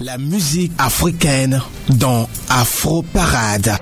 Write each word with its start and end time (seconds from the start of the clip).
la 0.00 0.18
musique 0.18 0.72
africaine 0.78 1.60
dans 1.88 2.28
Afro 2.48 3.02
Parade. 3.02 3.76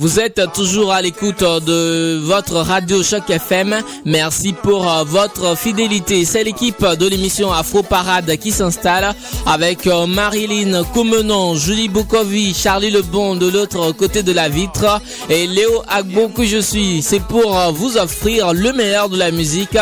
Vous 0.00 0.18
êtes 0.18 0.40
toujours 0.54 0.92
à 0.94 1.02
l'écoute 1.02 1.42
de 1.42 2.18
votre 2.22 2.54
radio 2.54 3.02
Choc 3.02 3.28
FM. 3.28 3.76
Merci 4.06 4.54
pour 4.54 4.90
euh, 4.90 5.04
votre 5.04 5.54
fidélité. 5.58 6.24
C'est 6.24 6.42
l'équipe 6.42 6.82
de 6.82 7.06
l'émission 7.06 7.52
Afro 7.52 7.82
Parade 7.82 8.34
qui 8.38 8.50
s'installe 8.50 9.14
avec 9.44 9.86
euh, 9.86 10.06
Marilyn 10.06 10.84
Coumenon, 10.94 11.54
Julie 11.54 11.90
Bokovi, 11.90 12.54
Charlie 12.54 12.90
Lebon 12.90 13.36
de 13.36 13.50
l'autre 13.50 13.92
côté 13.92 14.22
de 14.22 14.32
la 14.32 14.48
vitre 14.48 15.02
et 15.28 15.46
Léo 15.46 15.82
Agbo 15.86 16.28
que 16.28 16.46
je 16.46 16.62
suis. 16.62 17.02
C'est 17.02 17.20
pour 17.20 17.58
euh, 17.60 17.70
vous 17.70 17.98
offrir 17.98 18.54
le 18.54 18.72
meilleur 18.72 19.10
de 19.10 19.18
la 19.18 19.30
musique 19.30 19.76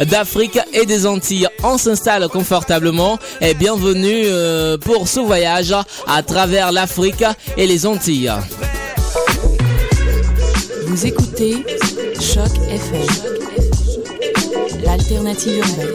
d'Afrique 0.00 0.58
et 0.72 0.86
des 0.86 1.06
Antilles. 1.06 1.46
On 1.62 1.76
s'installe 1.76 2.26
confortablement 2.28 3.18
et 3.42 3.52
bienvenue 3.52 4.24
pour 4.80 5.08
ce 5.08 5.20
voyage 5.20 5.74
à 6.06 6.22
travers 6.22 6.72
l'Afrique 6.72 7.24
et 7.58 7.66
les 7.66 7.84
Antilles. 7.84 8.32
Vous 10.88 11.06
écoutez 11.06 11.66
Choc 12.18 12.48
FM, 12.70 13.06
l'alternative 14.82 15.58
urbaine. 15.58 15.94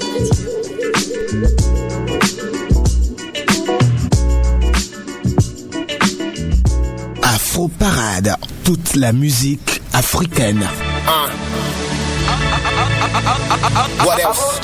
Afro 7.23 7.67
Parade, 7.69 8.35
toute 8.63 8.95
la 8.95 9.13
musique 9.13 9.81
africaine. 9.93 10.63
What 13.03 14.23
else? 14.23 14.63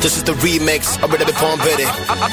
This 0.00 0.16
is 0.16 0.24
the 0.24 0.32
remix 0.40 0.96
of 1.04 1.10
Brother 1.12 1.32
Palm 1.36 1.58
Betty. 1.60 1.84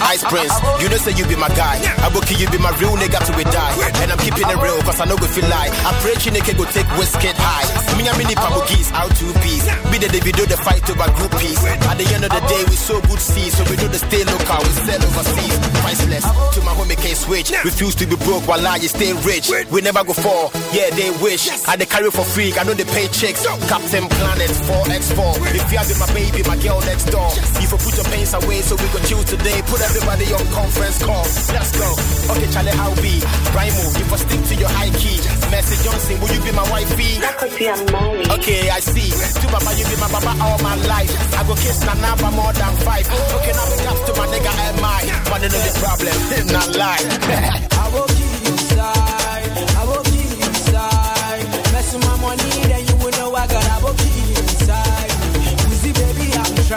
Ice 0.08 0.24
Prince, 0.24 0.56
you 0.80 0.88
know 0.88 0.96
say 0.96 1.12
you 1.12 1.28
be 1.28 1.36
my 1.36 1.52
guy. 1.60 1.76
I 2.00 2.08
will 2.08 2.24
kill 2.24 2.40
you 2.40 2.48
be 2.48 2.58
my 2.58 2.72
real 2.80 2.96
nigga 2.96 3.20
till 3.28 3.36
we 3.36 3.44
die. 3.44 3.76
And 4.00 4.12
I'm 4.16 4.20
keeping 4.20 4.48
it 4.48 4.60
real 4.64 4.80
cause 4.88 5.00
I 5.04 5.06
know 5.06 5.20
we 5.20 5.28
feel 5.28 5.48
like. 5.52 5.76
I 5.84 5.92
pray 6.00 6.16
you 6.24 6.32
nigga 6.32 6.56
go 6.56 6.64
take 6.72 6.88
whiskey 6.96 7.36
high. 7.36 7.68
Me 8.00 8.08
and 8.08 8.16
mini 8.16 8.36
pamugis 8.36 8.96
out 8.96 9.12
two 9.20 9.28
piece. 9.44 9.68
Be 9.92 10.00
the 10.00 10.08
video 10.24 10.48
the 10.48 10.56
fight 10.56 10.84
group 10.88 11.32
piece. 11.36 11.60
At 11.84 12.00
the 12.00 12.08
end 12.16 12.24
of 12.24 12.32
the 12.32 12.40
day 12.48 12.64
we 12.72 12.80
so 12.80 13.02
good 13.04 13.20
see. 13.20 13.52
So 13.52 13.68
we 13.68 13.76
do 13.76 13.92
the 13.92 14.00
stay 14.00 14.24
local, 14.24 14.64
we 14.64 14.72
sell 14.88 15.04
overseas. 15.04 15.56
Priceless. 15.84 16.26
To 16.56 16.60
my 16.64 16.72
homie 16.72 16.96
can't 16.96 17.18
switch. 17.20 17.52
Refuse 17.68 17.96
to 18.00 18.08
be 18.08 18.16
broke 18.24 18.48
while 18.48 18.64
I 18.64 18.80
stay 18.88 19.12
rich. 19.28 19.52
We 19.68 19.82
never 19.82 20.04
go 20.08 20.14
fall. 20.14 20.56
Yeah, 20.72 20.96
they 20.96 21.12
wish. 21.20 21.52
I 21.68 21.76
they 21.76 21.86
carry 21.86 22.08
for 22.12 22.24
free. 22.24 22.56
I 22.56 22.64
know 22.64 22.74
they 22.74 22.88
pay 22.88 23.12
chicks. 23.12 23.44
Captain 23.68 24.08
Planet 24.08 24.52
4x4. 24.72 25.25
If 25.34 25.72
you 25.72 25.78
have 25.80 25.88
been 25.90 25.98
my 25.98 26.10
baby, 26.14 26.44
my 26.46 26.58
girl 26.62 26.80
next 26.86 27.10
door. 27.10 27.32
You 27.58 27.68
for 27.68 27.80
put 27.82 27.96
your 27.98 28.06
pains 28.14 28.34
away, 28.34 28.62
so 28.62 28.76
we 28.78 28.88
can 28.94 29.02
chill 29.10 29.24
today. 29.24 29.62
Put 29.66 29.82
everybody 29.82 30.30
on 30.34 30.46
conference 30.54 31.02
call. 31.02 31.26
Let's 31.56 31.72
go. 31.74 31.90
Okay, 32.36 32.50
Charlie, 32.54 32.76
I'll 32.78 32.96
be? 33.02 33.18
Rhymo, 33.56 33.84
you 33.98 34.06
for 34.06 34.18
stick 34.22 34.42
to 34.52 34.56
your 34.56 34.70
high 34.70 34.94
key. 35.00 35.18
Messi 35.50 35.82
Johnson, 35.84 36.20
will 36.22 36.30
you 36.30 36.42
be 36.46 36.52
my 36.52 36.66
wifey? 36.70 37.18
That 37.24 37.38
could 37.42 37.54
be 37.58 37.66
a 37.66 37.76
noise. 37.90 38.30
Okay, 38.38 38.70
I 38.70 38.80
see. 38.80 39.10
To 39.42 39.46
Baba, 39.50 39.74
you 39.74 39.86
be 39.90 39.96
my 39.98 40.10
Baba 40.12 40.34
all 40.44 40.60
my 40.62 40.76
life. 40.86 41.10
I 41.34 41.42
go 41.48 41.56
kiss 41.56 41.82
Nana 41.86 42.14
for 42.22 42.32
more 42.32 42.54
than 42.54 42.74
five. 42.86 43.06
Okay, 43.10 43.54
now 43.58 43.66
we 43.72 43.78
got 43.82 43.98
to 44.06 44.12
my 44.20 44.26
nigga 44.30 44.52
and 44.70 44.78
mine. 44.82 45.08
But 45.26 45.42
know 45.42 45.50
the 45.50 45.74
problem, 45.82 46.16
him 46.36 46.48
not 46.54 46.70
lie. 46.78 47.02
I 47.82 47.86
will 47.90 48.08
keep 48.14 48.30
you 48.46 48.54
inside. 48.54 49.50
I 49.74 49.84
will 49.90 50.04
keep 50.06 50.30
you 50.38 50.46
inside. 50.46 51.46
Messing 51.74 52.02
my 52.06 52.16
money, 52.22 52.52
then 52.70 52.82
you 52.86 52.96
will 53.02 53.14
know 53.18 53.34
I 53.34 53.48
got. 53.48 53.66
I 53.66 53.78
will 53.84 53.94
keep 53.98 54.14
you 54.14 54.45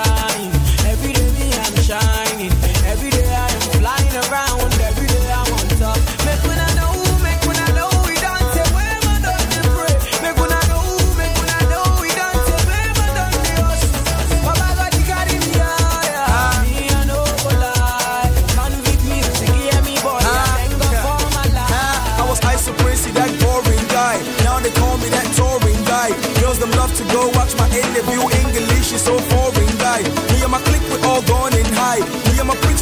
trying. 0.03 0.53
Every 0.86 1.12
day 1.12 1.28
me, 1.36 1.47
I'm 1.64 1.75
shining. 1.82 2.53
Every 2.86 3.10
day 3.10 3.26
I 3.26 3.48
am 3.50 3.62
flying 3.82 4.14
around. 4.31 4.70
Every 4.91 5.06
day 5.09 5.26
I'm 5.32 5.50
on 5.59 5.66
top. 5.82 5.98
Make 6.26 6.42
when 6.47 6.59
I 6.59 6.70
know, 6.78 6.94
make 7.26 7.42
when 7.48 7.59
I 7.59 7.69
know 7.78 7.91
we 8.06 8.14
done 8.22 8.44
say 8.54 8.66
where 8.75 8.98
my 9.06 9.16
done 9.26 9.47
they 9.50 9.62
pray. 9.75 9.94
Make 10.22 10.38
when 10.38 10.53
I 10.54 10.62
know, 10.70 10.84
make 11.19 11.34
when 11.41 11.50
I 11.50 11.62
know 11.72 11.84
we 12.03 12.08
done 12.14 12.38
say 12.47 12.60
where 12.70 12.91
my 12.98 13.08
done 13.19 13.34
they 13.42 13.58
hustle. 13.58 14.42
Baba 14.47 14.69
God, 14.78 14.92
you 14.94 15.04
carry 15.10 15.37
me 15.42 15.53
higher. 15.58 16.26
Ah. 16.31 16.62
Me 16.62 16.75
I 16.94 17.03
know 17.10 17.25
go 17.42 17.50
lie. 17.58 18.31
Convict 18.54 19.03
me 19.10 19.19
to 19.19 19.44
give 19.50 19.82
me 19.82 19.94
boy. 20.04 20.22
I 20.22 20.62
thank 20.62 20.78
God 20.78 20.94
for 21.03 21.19
my 21.34 21.47
life. 21.58 21.75
Ah, 21.75 22.22
I 22.22 22.28
was 22.31 22.38
ice 22.47 22.70
Prince, 22.78 23.03
that 23.19 23.31
boring 23.42 23.87
guy. 23.91 24.16
Now 24.47 24.62
they 24.62 24.70
call 24.78 24.94
me 25.03 25.08
that 25.10 25.26
touring 25.34 25.82
guy. 25.91 26.14
Girls 26.41 26.58
them 26.62 26.70
love 26.78 26.94
to 26.94 27.04
go 27.10 27.28
watch 27.34 27.53
my 27.58 27.66
interview. 27.75 28.22
English 28.47 28.92
is 28.94 29.03
so 29.03 29.19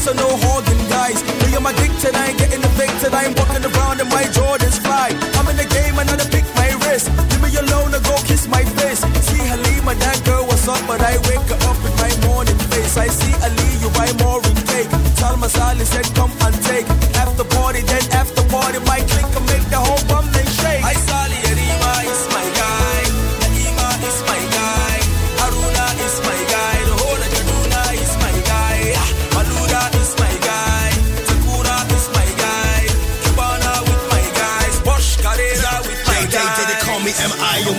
my 0.07 0.13
no 0.15 0.37
holding 0.47 0.79
guys. 0.89 1.19
Me 1.43 1.55
and 1.55 1.65
my 1.65 1.73
dick 1.75 1.91
tonight 1.99 2.39
getting 2.39 2.63
evicted. 2.63 3.13
I 3.13 3.25
am 3.25 3.35
walking 3.35 3.65
around 3.67 4.01
in 4.01 4.09
my 4.09 4.23
Jordans 4.31 4.79
fly. 4.79 5.11
I'm 5.35 5.49
in 5.51 5.57
the 5.57 5.67
game 5.67 5.99
and 5.99 6.09
I 6.09 6.17
pick 6.31 6.47
my 6.55 6.71
wrist. 6.87 7.11
Leave 7.31 7.43
me 7.43 7.51
alone 7.59 7.93
and 7.93 8.05
go 8.05 8.15
kiss 8.23 8.47
my 8.47 8.63
face. 8.79 9.03
See 9.27 9.43
Halima, 9.43 9.95
that 9.95 10.23
girl 10.25 10.47
was 10.47 10.69
up, 10.69 10.79
but 10.87 11.01
I 11.03 11.19
wake 11.27 11.47
her 11.51 11.59
up 11.67 11.79
with 11.83 11.97
my 11.99 12.13
morning 12.27 12.59
face. 12.71 12.97
I 12.97 13.09
see 13.09 13.35
Ali, 13.43 13.69
you 13.83 13.91
buy 13.99 14.11
more 14.23 14.39
in 14.47 14.55
cake. 14.71 14.91
Salma 15.19 15.49
Salih 15.51 15.85
said 15.85 16.07
come 16.15 16.31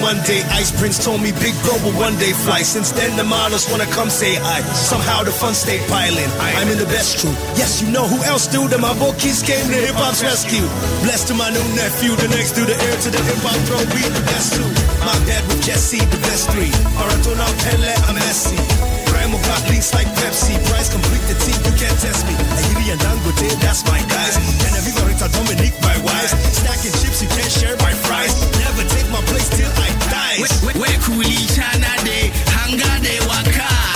one 0.07 0.24
day 0.24 0.39
Ice 0.56 0.71
Prince 0.71 1.04
told 1.04 1.19
me 1.19 1.36
Big 1.44 1.51
Bro 1.68 1.83
will 1.83 1.98
one 2.00 2.15
day 2.15 2.31
fly. 2.31 2.63
Since 2.63 2.95
then, 2.95 3.18
the 3.19 3.27
models 3.27 3.68
wanna 3.69 3.89
come 3.92 4.09
say 4.09 4.36
hi. 4.39 4.63
Somehow 4.71 5.24
the 5.27 5.36
fun 5.36 5.54
stayed 5.54 5.83
piling. 5.92 6.31
I'm 6.39 6.69
in 6.71 6.77
the 6.80 6.88
best 6.88 7.19
crew. 7.19 7.36
Yes, 7.59 7.81
you 7.81 7.92
know 7.92 8.07
who 8.07 8.19
else 8.24 8.48
do 8.48 8.69
them. 8.71 8.81
My 8.88 8.95
bookies 9.04 9.44
came 9.44 9.68
to 9.68 9.80
hip 9.86 10.00
hop's 10.00 10.24
rescue. 10.24 10.63
Blessed 11.04 11.27
to 11.30 11.33
my 11.33 11.50
new 11.51 11.68
nephew, 11.75 12.15
the 12.15 12.30
next 12.31 12.56
to 12.56 12.63
the 12.63 12.75
heir 12.88 12.95
to 13.04 13.09
the 13.12 13.21
hip 13.27 13.44
hop 13.44 13.59
throne. 13.68 13.88
We 13.92 14.01
the 14.07 14.24
best 14.31 14.56
two. 14.56 14.68
My 15.04 15.18
dad 15.27 15.44
with 15.51 15.62
Jesse, 15.68 16.00
the 16.00 16.19
best 16.24 16.50
three. 16.51 16.71
Maradona, 16.95 17.48
Pele, 17.63 17.92
I'm 18.07 18.15
Messi. 18.15 18.76
Grandma 19.77 19.94
like 19.94 20.07
Pepsi. 20.18 20.57
Price 20.69 20.89
complete 20.89 21.21
the 21.29 21.38
team, 21.45 21.59
you 21.62 21.74
can't 21.77 22.00
test 22.01 22.25
me. 22.25 22.33
Ayiri 22.33 22.91
and 22.94 23.01
Dangote, 23.01 23.50
that's 23.62 23.85
my 23.85 24.00
guys. 24.09 24.35
And 24.38 25.06
Rita 25.06 25.29
Dominique, 25.29 25.79
my 25.81 25.95
wise. 26.01 26.31
Stacking 26.57 26.91
chips, 26.97 27.21
you 27.21 27.29
can't 27.29 27.51
share 27.51 27.77
my 27.77 27.94
fries. 27.94 28.33
Never 28.57 28.83
take 28.89 29.09
my 29.12 29.21
place 29.29 29.50
till 29.50 29.69
I 29.69 29.89
die. 30.09 30.38
We 30.81 30.89
kuli 31.06 31.45
chana 31.53 31.94
de 32.03 32.31
hanga 32.50 33.01
de 33.03 33.19
waka 33.27 33.87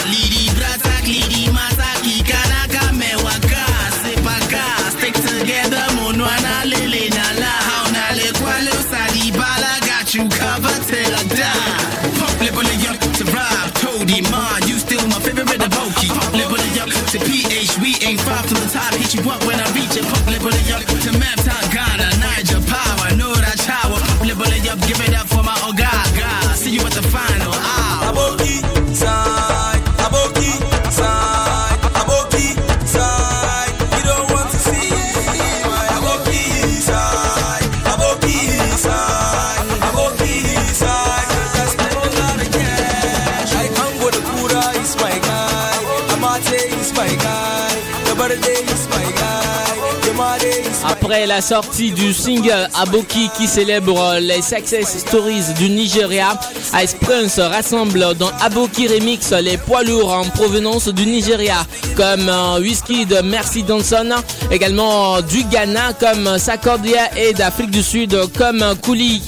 Après 50.84 51.26
la 51.26 51.42
sortie 51.42 51.92
du 51.92 52.14
single 52.14 52.68
Aboki 52.80 53.30
qui 53.36 53.48
célèbre 53.48 54.18
les 54.20 54.42
success 54.44 55.00
stories 55.00 55.54
du 55.58 55.70
Nigeria, 55.70 56.40
Ice 56.84 56.96
Prince 57.02 57.40
rassemble 57.40 58.14
dans 58.20 58.30
Aboki 58.42 58.88
Remix 58.88 59.32
les 59.32 59.58
poids 59.58 59.84
lourds 59.84 60.14
en 60.14 60.26
provenance 60.26 60.88
du 60.90 61.06
Nigeria 61.08 61.66
comme 61.96 62.30
euh, 62.30 62.60
Whisky 62.60 63.06
de 63.06 63.22
Mercy 63.22 63.64
Johnson, 63.68 64.10
également 64.52 65.22
du 65.22 65.44
Ghana 65.46 65.94
comme 66.00 66.38
Sakordia 66.38 67.18
et 67.18 67.34
d'Afrique 67.34 67.72
du 67.72 67.82
Sud 67.82 68.16
comme 68.38 68.64
Kouli. 68.84 69.22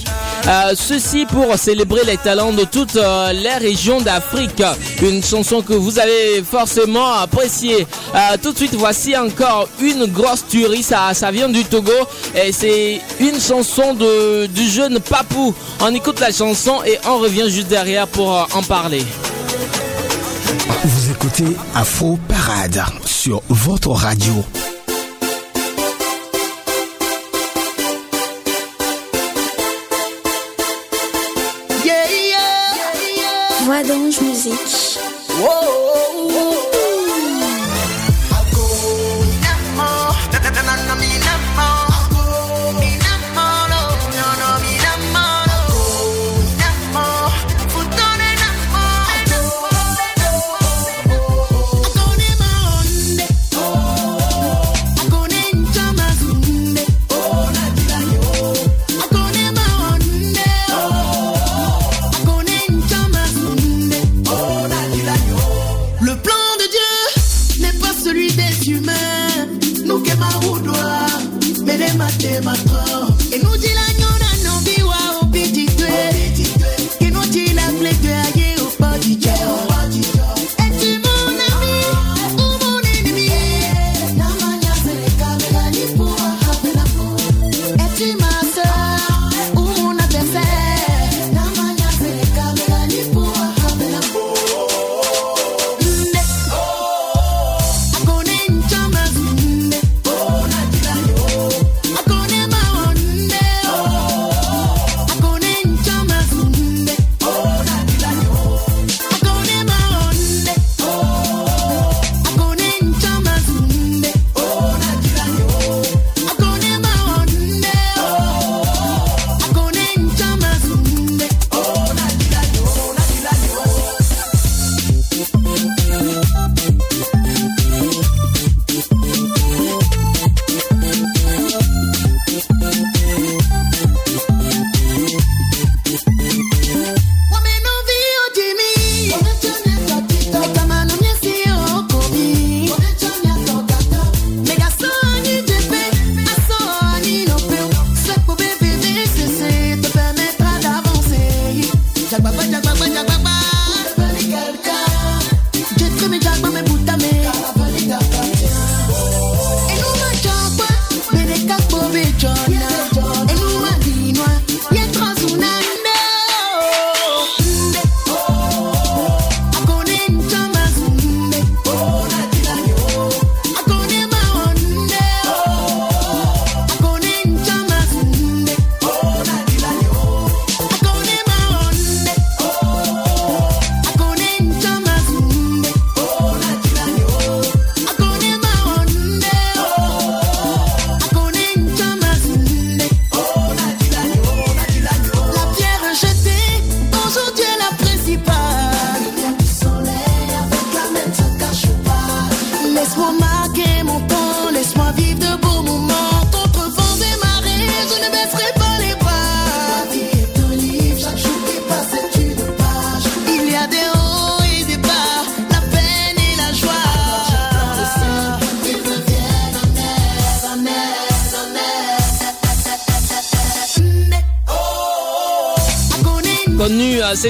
Euh, 0.46 0.74
ceci 0.74 1.24
pour 1.24 1.56
célébrer 1.56 2.04
les 2.04 2.18
talents 2.18 2.52
de 2.52 2.64
toutes 2.64 2.96
euh, 2.96 3.32
les 3.32 3.54
régions 3.54 4.00
d'Afrique. 4.02 4.62
Une 5.02 5.24
chanson 5.24 5.62
que 5.62 5.72
vous 5.72 5.98
avez 5.98 6.42
forcément 6.42 7.12
appréciée. 7.12 7.86
Euh, 8.14 8.36
tout 8.42 8.52
de 8.52 8.56
suite, 8.58 8.74
voici 8.74 9.16
encore 9.16 9.68
une 9.80 10.04
grosse 10.06 10.46
tuerie. 10.46 10.82
Ça, 10.82 11.14
ça 11.14 11.30
vient 11.30 11.48
du 11.48 11.64
Togo 11.64 11.92
et 12.34 12.52
c'est 12.52 13.00
une 13.20 13.40
chanson 13.40 13.94
de, 13.94 14.46
du 14.46 14.68
jeune 14.68 15.00
Papou. 15.00 15.54
On 15.80 15.94
écoute 15.94 16.20
la 16.20 16.30
chanson 16.30 16.82
et 16.86 16.98
on 17.08 17.18
revient 17.18 17.48
juste 17.48 17.68
derrière 17.68 18.06
pour 18.06 18.46
en 18.54 18.62
parler. 18.62 19.02
Vous 20.84 21.10
écoutez 21.10 21.56
Afro 21.74 22.18
Parade 22.28 22.84
sur 23.06 23.40
votre 23.48 23.90
radio. 23.92 24.44
Voix 33.74 33.82
d'ange 33.82 34.20
musique. 34.20 35.00
Le 35.40 36.33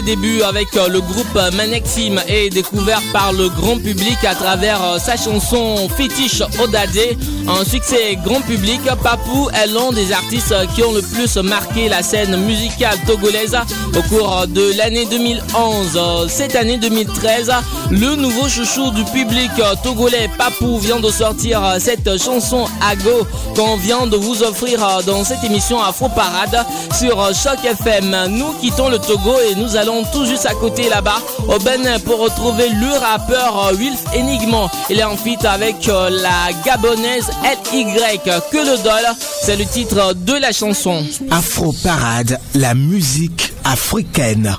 débuts 0.05 0.43
avec 0.43 0.77
euh, 0.77 0.89
le 0.89 1.01
groupe 1.01 1.37
euh, 1.37 1.51
Manexim 1.53 2.21
et 2.29 2.51
découvert 2.51 3.01
par 3.13 3.33
le 3.33 3.49
grand 3.49 3.77
public 3.79 4.19
à 4.25 4.35
travers 4.35 4.83
euh, 4.83 4.99
sa 4.99 5.17
chanson 5.17 5.89
Fétiche 5.97 6.43
Odadé, 6.63 7.17
un 7.49 7.65
succès 7.65 8.17
grand 8.25 8.41
public, 8.41 8.81
Papou 9.03 9.49
est 9.51 9.67
l'un 9.67 9.93
des 9.93 10.13
artistes 10.13 10.55
qui 10.75 10.83
ont 10.83 10.93
le 10.93 11.03
plus 11.03 11.37
marqué 11.37 11.89
la 11.89 12.03
scène 12.03 12.37
musicale 12.45 12.99
togolaise 13.07 13.57
au 13.97 14.03
cours 14.09 14.47
de 14.49 14.77
l'année 14.77 15.05
2011. 15.07 15.93
Euh, 15.97 16.29
Cette 16.29 16.57
année 16.57 16.79
2013, 16.79 17.53
le 17.91 18.15
nouveau 18.17 18.49
chouchou 18.49 18.91
du 18.93 19.05
public 19.05 19.51
togolais 19.83 20.31
Papou 20.39 20.79
vient 20.79 21.01
de 21.01 21.11
sortir 21.11 21.77
cette 21.79 22.19
chanson 22.23 22.65
Ago 22.91 23.27
qu'on 23.55 23.77
vient 23.77 24.07
de 24.07 24.17
vous 24.17 24.43
offrir 24.43 24.81
dans 25.07 25.23
cette 25.25 25.45
émission 25.45 25.83
Afro 25.83 26.09
Parade 26.09 26.65
sur 26.99 27.17
Choc 27.35 27.65
FM. 27.65 28.27
Nous 28.31 28.53
quittons 28.61 28.89
le 28.89 28.99
Togo 28.99 29.35
et 29.51 29.55
nous 29.55 29.77
allons 29.77 30.03
tout 30.13 30.25
juste 30.25 30.47
à 30.47 30.55
côté 30.55 30.89
là-bas 30.89 31.19
au 31.49 31.59
Bénin 31.59 31.99
pour 32.01 32.21
retrouver 32.21 32.69
le 32.71 32.93
rappeur 32.99 33.73
Wilf 33.75 34.01
Enigmo. 34.17 34.69
Il 34.89 34.99
est 34.99 35.05
en 35.05 35.17
feat 35.17 35.45
avec 35.45 35.87
la 35.87 36.53
gabonaise 36.65 37.29
LY 37.43 38.19
que 38.51 38.57
le 38.57 38.83
dol. 38.83 39.07
C'est 39.43 39.57
le 39.57 39.65
titre 39.67 40.15
de 40.15 40.35
la 40.35 40.53
chanson. 40.53 41.05
Afro 41.31 41.73
Parade, 41.83 42.39
la 42.55 42.75
musique 42.75 43.53
africaine. 43.65 44.57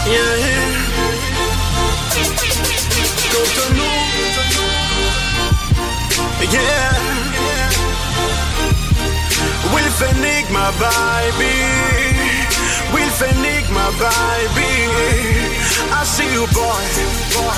Yeah, 0.07 0.37
yeah. 0.39 0.73
Cotonou. 3.31 3.93
Yeah. 6.53 6.93
Will 9.73 9.91
Enigma, 10.09 10.73
baby. 10.79 12.12
Enigma, 13.23 13.87
baby. 14.03 14.73
I 15.93 16.03
see 16.05 16.31
you, 16.33 16.47
boy. 16.49 16.83
boy. 17.35 17.57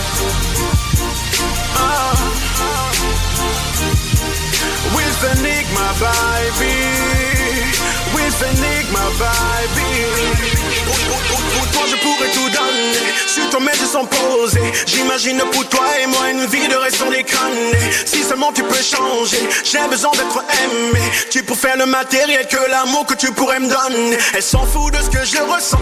Ah. 1.76 2.04
My 5.75 5.92
baby. 5.99 6.75
Will 8.14 8.30
Fennig, 8.30 8.87
my 8.92 9.09
baby. 9.18 10.44
Pour, 10.87 11.66
toi, 11.73 11.83
je 11.90 11.97
pourrais 11.97 12.30
tout 12.30 12.49
donner. 12.50 12.94
Sur 13.26 13.50
ton 13.50 13.61
maître 13.61 13.87
sans 13.87 14.04
poser. 14.04 14.62
J'imagine 14.87 15.38
pour 15.52 15.68
toi 15.68 15.85
et 16.02 16.06
moi 16.06 16.30
une 16.30 16.47
vie 16.47 16.68
de 16.68 16.76
reste 16.76 17.02
les 17.11 17.25
crânes. 17.25 17.52
Si 18.06 18.23
seulement 18.23 18.52
tu 18.52 18.62
peux 18.62 18.83
changer. 18.83 19.49
J'ai 19.64 19.88
besoin 19.88 20.12
d'être 20.12 20.44
aimé. 20.64 21.00
Tu 21.30 21.42
faire 21.54 21.76
le 21.76 21.87
matériel 21.87 22.47
que 22.47 22.71
l'amour 22.71 23.06
que 23.06 23.14
tu 23.14 23.33
pourrais 23.33 23.59
me 23.59 23.68
donner. 23.68 24.18
Elle 24.35 24.42
s'en 24.42 24.66
fout 24.66 24.92
de 24.92 24.99
ce 24.99 25.11
que 25.11 25.25
je 25.25 25.38
ressens. 25.38 25.78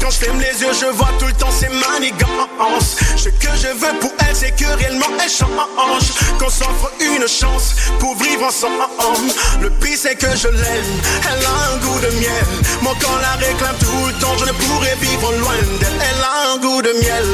Quand 0.00 0.10
je 0.10 0.18
ferme 0.18 0.40
les 0.40 0.60
yeux, 0.62 0.72
je 0.78 0.86
vois 0.86 1.10
tout 1.18 1.26
le 1.26 1.32
temps 1.32 1.50
ses 1.50 1.68
manigances. 1.68 2.96
Ce 3.16 3.28
que 3.28 3.48
je 3.56 3.68
veux 3.68 3.98
pour 4.00 4.12
elle, 4.20 4.36
c'est 4.36 4.54
que 4.54 4.66
réellement 4.76 5.06
elle 5.22 5.30
change. 5.30 6.08
Qu'on 6.38 6.48
s'offre 6.48 6.92
une 7.00 7.26
chance 7.26 7.74
pour 7.98 8.14
vivre 8.16 8.44
ensemble. 8.46 8.84
Le 9.60 9.70
pire, 9.70 9.98
c'est 10.00 10.16
que 10.16 10.34
je 10.36 10.48
l'aime. 10.48 11.00
Elle 11.30 11.44
a 11.44 11.72
un 11.72 11.76
goût 11.78 12.00
de 12.00 12.10
miel. 12.20 12.46
Mon 12.82 12.94
corps 12.94 13.20
la 13.20 13.32
réclame 13.44 13.76
tout 13.78 14.06
le 14.06 14.12
temps. 14.14 14.36
Je 14.38 14.44
ne 14.46 14.52
pourrais 14.52 14.96
vivre 15.00 15.32
loin 15.32 15.54
d'elle. 15.80 16.00
Elle 16.00 16.22
a 16.22 16.52
un 16.52 16.58
goût 16.58 16.82
de 16.82 16.92
miel. 17.02 17.26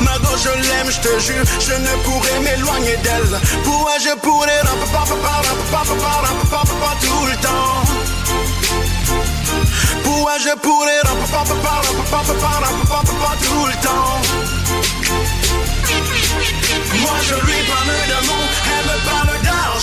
Margot, 0.00 0.36
je 0.36 0.50
l'aime, 0.68 0.90
je 0.90 1.00
te 1.00 1.18
jure, 1.18 1.44
je 1.60 1.72
ne 1.72 1.94
pourrais 2.04 2.40
m'éloigner 2.40 2.96
d'elle. 2.98 3.40
Pourquoi 3.62 3.98
je 3.98 4.14
pourrais 4.18 4.60
tout 7.00 7.26
le 7.26 7.36
temps? 7.36 7.84
Pourquoi 10.02 10.38
je 10.38 10.54
pourrais 10.56 11.00
tout 13.42 13.66
le 13.66 13.74
temps? 13.82 14.20
Moi 17.00 17.16
je 17.22 17.34
lui 17.34 17.60
parle 17.68 17.92
d'amour, 18.08 18.43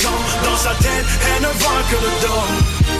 parle. 0.04 0.44
Dans 0.44 0.58
sa 0.58 0.74
tête, 0.76 1.06
elle 1.30 1.42
ne 1.44 1.52
voit 1.62 1.84
que 1.90 1.96
le 2.06 2.12
dos. 2.22 2.92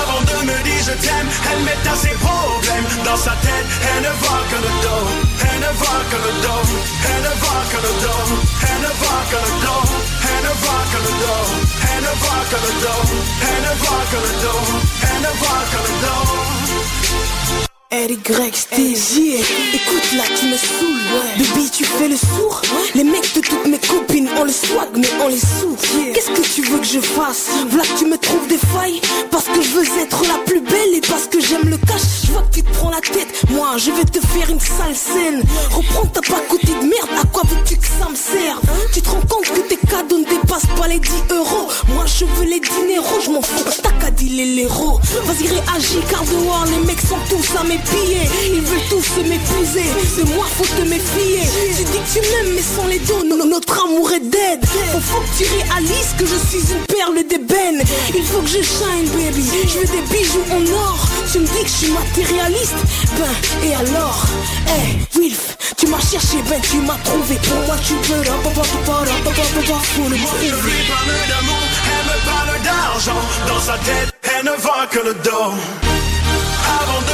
Avant 0.00 0.20
de 0.20 0.46
me 0.46 0.56
dire 0.64 0.82
je 0.84 0.92
t'aime, 0.92 1.28
elle 1.52 1.62
met 1.64 1.88
à 1.88 1.94
ses 1.94 2.14
problèmes 2.24 2.86
Dans 3.04 3.16
sa 3.16 3.32
tête, 3.44 3.68
elle 3.94 4.02
ne 4.02 4.12
voit 4.22 4.44
que 4.50 4.56
le 4.56 4.72
dos 4.84 5.04
Elle 5.40 5.60
ne 5.60 5.72
voit 5.78 6.04
que 6.10 6.16
le 6.16 6.32
dos 6.42 6.64
Elle 7.08 7.22
ne 7.22 7.34
voit 7.42 7.64
que 7.70 7.78
le 7.86 7.92
dos 8.02 8.24
Elle 8.68 8.80
ne 8.82 8.92
voit 9.00 9.24
que 9.30 9.38
le 9.46 9.52
dos 9.64 9.82
Elle 10.26 10.42
ne 10.46 10.52
voit 10.62 10.84
que 10.90 10.98
le 11.04 11.12
dos 11.22 11.44
Elle 11.86 12.02
ne 12.02 12.14
voit 12.24 12.44
que 12.50 12.58
le 12.64 12.72
dos 12.82 13.04
Elle 13.46 13.62
ne 13.62 13.74
voit 13.84 14.04
que 14.10 14.18
le 14.24 14.32
dos 14.42 14.62
Elle 15.02 15.20
ne 15.22 15.32
voit 15.38 15.64
que 15.70 15.78
le 15.86 15.92
dos 16.02 17.73
RY, 17.92 18.18
Stégie, 18.52 19.36
écoute 19.72 20.12
là, 20.16 20.24
tu 20.36 20.46
me 20.46 20.56
saoules, 20.56 20.88
ouais. 20.88 21.44
Baby, 21.44 21.70
tu 21.70 21.84
fais 21.84 22.08
le 22.08 22.16
sourd. 22.16 22.60
Les 22.94 23.04
mecs 23.04 23.34
de 23.34 23.40
toutes 23.40 23.66
mes 23.66 23.78
copines 23.78 24.28
ont 24.36 24.44
le 24.44 24.50
swag, 24.50 24.88
mais 24.96 25.06
on 25.22 25.28
les 25.28 25.38
sous. 25.38 25.76
Qu'est-ce 26.12 26.30
que 26.30 26.40
tu 26.40 26.62
veux 26.62 26.78
que 26.78 26.86
je 26.86 26.98
fasse? 27.00 27.50
Voilà 27.68 27.84
que 27.84 27.98
tu 27.98 28.06
me 28.06 28.18
trouves 28.18 28.48
des 28.48 28.58
failles. 28.58 29.00
Parce 29.30 29.44
que 29.44 29.62
je 29.62 29.68
veux 29.68 29.84
être 30.00 30.22
la 30.26 30.38
plus 30.44 30.60
belle 30.60 30.94
et 30.94 31.00
parce 31.02 31.26
que 31.28 31.40
j'aime 31.40 31.68
le 31.68 31.76
cash. 31.76 32.26
Je 32.26 32.32
vois 32.32 32.42
que 32.42 32.54
tu 32.54 32.62
te 32.62 32.70
prends 32.74 32.90
la 32.90 33.00
tête. 33.00 33.28
Moi, 33.50 33.76
je 33.76 33.92
vais 33.92 34.04
te 34.04 34.18
faire 34.26 34.50
une 34.50 34.60
sale 34.60 34.94
scène. 34.96 35.42
Reprends 35.70 36.06
ta 36.06 36.20
pacotille 36.20 36.74
de 36.74 36.86
merde. 36.86 37.10
À 37.22 37.26
quoi 37.26 37.42
veux-tu 37.48 37.76
que 37.76 37.86
ça 37.86 38.08
me 38.10 38.16
serve 38.16 38.60
Tu 38.92 39.02
te 39.02 39.08
rends 39.08 39.20
compte 39.20 39.44
que 39.44 39.60
tes 39.68 39.76
cadeaux 39.76 40.18
ne 40.18 40.24
dépassent 40.24 40.66
pas 40.76 40.88
les 40.88 40.98
10 40.98 41.10
euros. 41.30 41.68
Moi, 41.94 42.06
je 42.06 42.24
veux 42.24 42.44
les 42.46 42.60
dineros. 42.60 43.20
Je 43.24 43.30
m'en 43.30 43.42
fous. 43.42 43.64
T'as 43.82 43.92
qu'à 43.92 44.10
dealer 44.10 44.56
l'héros. 44.56 44.98
Vas-y, 45.26 45.46
réagis, 45.48 46.00
car 46.10 46.24
dehors, 46.24 46.64
les 46.66 46.86
mecs 46.86 47.00
sont 47.00 47.18
tous 47.28 47.56
à 47.60 47.62
mes 47.64 47.73
pieds. 47.78 48.28
Ils 48.52 48.60
veulent 48.62 48.88
tous 48.90 49.02
se 49.02 49.20
m'épouser. 49.20 49.88
De 50.16 50.34
moi, 50.34 50.46
faut 50.56 50.64
te 50.64 50.82
méfier. 50.82 51.40
Tu 51.76 51.84
dis 51.84 51.98
que 51.98 52.12
tu 52.12 52.20
m'aimes, 52.20 52.54
mais 52.54 52.62
sans 52.62 52.86
les 52.86 52.98
dos, 53.00 53.22
no- 53.24 53.44
notre 53.44 53.84
amour 53.84 54.10
est 54.12 54.20
dead. 54.20 54.60
Faut, 54.92 55.00
faut 55.00 55.20
que 55.20 55.36
tu 55.38 55.44
réalises 55.50 56.14
que 56.18 56.26
je 56.26 56.36
suis 56.48 56.72
une 56.72 56.84
perle 56.86 57.22
d'ébène. 57.28 57.82
Il 58.14 58.24
faut 58.24 58.40
que 58.40 58.48
je 58.48 58.62
shine, 58.62 59.08
baby. 59.14 59.44
Je 59.68 59.78
veux 59.78 59.86
des 59.86 60.02
bijoux 60.12 60.44
en 60.52 60.62
or. 60.74 60.98
Tu 61.32 61.38
me 61.40 61.46
dis 61.46 61.62
que 61.62 61.68
je 61.68 61.72
suis 61.84 61.90
matérialiste. 61.92 62.74
Ben, 63.18 63.66
et 63.68 63.74
alors 63.74 64.24
Eh, 64.68 65.18
Wilf, 65.18 65.56
tu 65.76 65.86
m'as 65.86 66.00
cherché, 66.00 66.38
ben 66.48 66.60
tu 66.60 66.76
m'as 66.78 66.98
trouvé. 67.04 67.36
Pour 67.48 67.58
moi, 67.66 67.76
tu 67.86 67.94
veux. 68.12 68.20
ra- 68.20 68.38
pa- 68.42 68.50
pa- 68.50 68.60
pa- 68.62 68.82
pa- 68.86 68.92
ra- 68.92 69.04
pa- 69.24 69.30
pa- 69.30 69.42
pa- 69.54 69.66
pa- 69.68 69.80
Faut 69.94 70.08
le 70.08 70.16
Je 70.16 70.22
prouver. 70.22 70.46
lui 70.48 70.82
parle 70.88 71.14
d'amour, 71.28 71.64
elle 71.94 72.06
me 72.06 72.18
parle 72.30 72.62
d'argent 72.62 73.20
Dans 73.48 73.60
sa 73.60 73.74
tête, 73.78 74.12
elle 74.22 74.44
ne 74.46 74.56
voit 74.62 74.86
que 74.90 74.98
le 75.00 75.14
dos 75.14 75.52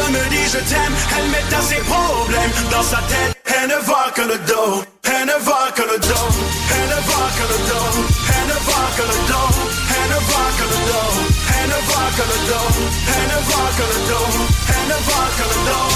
Avant 0.01 0.13
me 0.13 0.29
dire 0.31 0.49
je 0.49 0.59
t'aime, 0.59 0.95
elle 1.19 1.29
met 1.29 1.55
à 1.55 1.61
ses 1.61 1.83
problèmes 1.83 2.53
Dans 2.71 2.83
sa 2.83 2.99
tête, 3.09 3.37
elle 3.45 3.69
ne 3.69 3.77
voit 3.85 4.11
que 4.15 4.23
le 4.23 4.39
dos 4.49 4.83
Elle 5.05 5.27
ne 5.27 5.39
voit 5.45 5.71
que 5.75 5.83
le 5.83 5.99
dos 5.99 6.29
Elle 6.73 6.89
ne 6.89 7.01
voit 7.09 7.31
que 7.37 7.45
le 7.53 7.59
dos 7.69 7.91
Elle 8.33 8.49
ne 8.49 8.59
voit 8.65 8.91
que 8.97 9.03
le 9.03 9.19
dos 9.29 9.49
Elle 9.93 10.09
ne 10.09 10.21
voit 10.31 10.51
que 10.57 10.65
le 10.73 10.79
dos 10.89 11.11
Elle 11.53 11.69
ne 11.69 11.81
voit 11.91 12.11
que 12.17 12.25
le 12.31 12.39
dos 12.49 12.69
Elle 13.13 13.29
ne 13.29 13.41
voit 13.49 13.71
que 13.77 13.85
le 13.93 13.99
dos 14.09 14.29
Elle 14.73 14.89
ne 14.89 14.99
voit 15.05 15.31
que 15.37 15.45
le 15.51 15.59
dos 15.69 15.91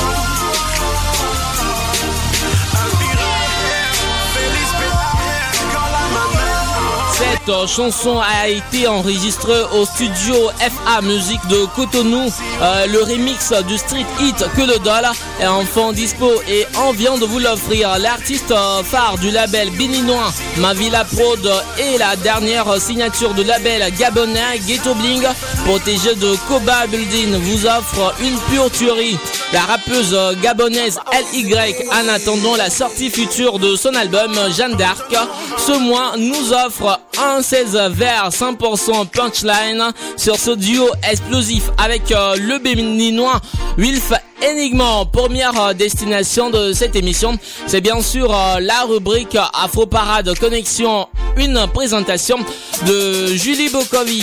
Cette 7.17 7.69
chanson 7.69 8.19
a 8.19 8.49
été 8.49 8.89
enregistrée 8.89 9.63
au 9.73 9.85
studio 9.85 10.35
FA 10.59 11.01
Music 11.01 11.39
de 11.49 11.65
Cotonou. 11.77 12.29
Euh, 12.61 12.87
le 12.87 13.05
remix 13.05 13.53
du 13.69 13.79
street 13.79 14.05
hit 14.21 14.45
Que 14.57 14.63
le 14.63 14.81
Doll 14.81 15.07
est 15.41 15.47
enfin 15.47 15.93
dispo 15.93 16.29
et 16.49 16.67
on 16.85 16.91
vient 16.91 17.17
de 17.17 17.25
vous 17.25 17.39
l'offrir. 17.39 17.99
L'artiste 18.01 18.51
euh, 18.51 18.83
phare 18.83 19.17
du 19.19 19.31
label 19.31 19.71
béninois 19.71 20.33
Mavila 20.57 21.05
Prod 21.05 21.53
et 21.79 21.99
la 21.99 22.17
dernière 22.17 22.81
signature 22.81 23.33
du 23.33 23.45
label 23.45 23.93
gabonais 23.95 24.59
Ghetto 24.67 24.95
Bling 24.95 25.23
protégé 25.65 26.17
de 26.17 26.35
Koba 26.49 26.89
Building 26.89 27.37
vous 27.37 27.67
offre 27.67 28.13
une 28.23 28.37
pure 28.51 28.71
tuerie. 28.73 29.19
La 29.53 29.61
rappeuse 29.61 30.17
gabonaise 30.43 30.99
LY 31.33 31.55
en 31.93 32.09
attendant 32.09 32.57
la 32.57 32.71
sortie 32.71 33.09
future 33.11 33.61
de 33.61 33.77
son 33.77 33.95
album 33.95 34.33
Jeanne 34.57 34.75
d'Arc 34.75 35.15
ce 35.59 35.73
mois 35.79 36.15
nous 36.19 36.53
offre 36.53 36.99
un 37.21 37.43
16 37.43 37.77
vers 37.93 38.31
100% 38.31 39.07
punchline 39.09 39.83
sur 40.17 40.37
ce 40.37 40.51
duo 40.53 40.89
explosif 41.11 41.71
avec 41.79 42.11
euh, 42.13 42.37
le 42.37 42.59
béninois 42.59 43.41
Wilf 43.77 44.13
Enigma. 44.43 45.05
Première 45.13 45.61
euh, 45.61 45.75
destination 45.75 46.51
de 46.51 46.73
cette 46.73 46.97
émission, 46.97 47.39
c'est 47.67 47.81
bien 47.81 48.01
sûr 48.01 48.35
euh, 48.35 48.61
la 48.61 48.83
rubrique 48.83 49.37
Afro 49.53 49.87
Parade 49.87 50.37
Connexion, 50.39 51.09
une 51.37 51.67
présentation 51.73 52.39
de 52.87 53.35
Julie 53.35 53.71
Bokovi. 53.71 54.23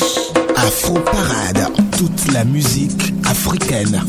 Afro 0.56 0.96
Parade, 1.00 1.68
toute 1.98 2.32
la 2.34 2.44
musique 2.44 3.14
africaine. 3.26 4.02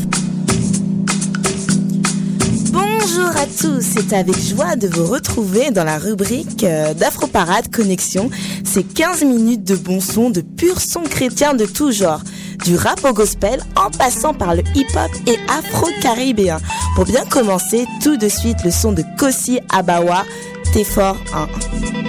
Bonjour 3.15 3.37
à 3.37 3.45
tous, 3.45 3.81
c'est 3.81 4.11
avec 4.13 4.35
joie 4.39 4.75
de 4.75 4.87
vous 4.87 5.05
retrouver 5.05 5.69
dans 5.69 5.83
la 5.83 5.99
rubrique 5.99 6.63
euh, 6.63 6.95
d'Afro 6.95 7.27
Parade 7.27 7.69
Connexion. 7.71 8.31
C'est 8.63 8.81
15 8.81 9.23
minutes 9.23 9.63
de 9.63 9.75
bon 9.75 9.99
son, 9.99 10.31
de 10.31 10.41
pur 10.41 10.81
son 10.81 11.01
chrétien 11.01 11.53
de 11.53 11.65
tout 11.65 11.91
genre. 11.91 12.21
Du 12.65 12.75
rap 12.75 13.05
au 13.05 13.13
gospel 13.13 13.61
en 13.75 13.91
passant 13.91 14.33
par 14.33 14.55
le 14.55 14.63
hip-hop 14.73 15.11
et 15.27 15.37
afro-caribéen. 15.47 16.57
Pour 16.95 17.05
bien 17.05 17.23
commencer, 17.25 17.85
tout 18.01 18.17
de 18.17 18.27
suite 18.27 18.63
le 18.65 18.71
son 18.71 18.93
de 18.93 19.03
Kossi 19.19 19.59
Abawa, 19.69 20.23
T'es 20.73 20.83
fort 20.83 21.17
1. 21.35 22.02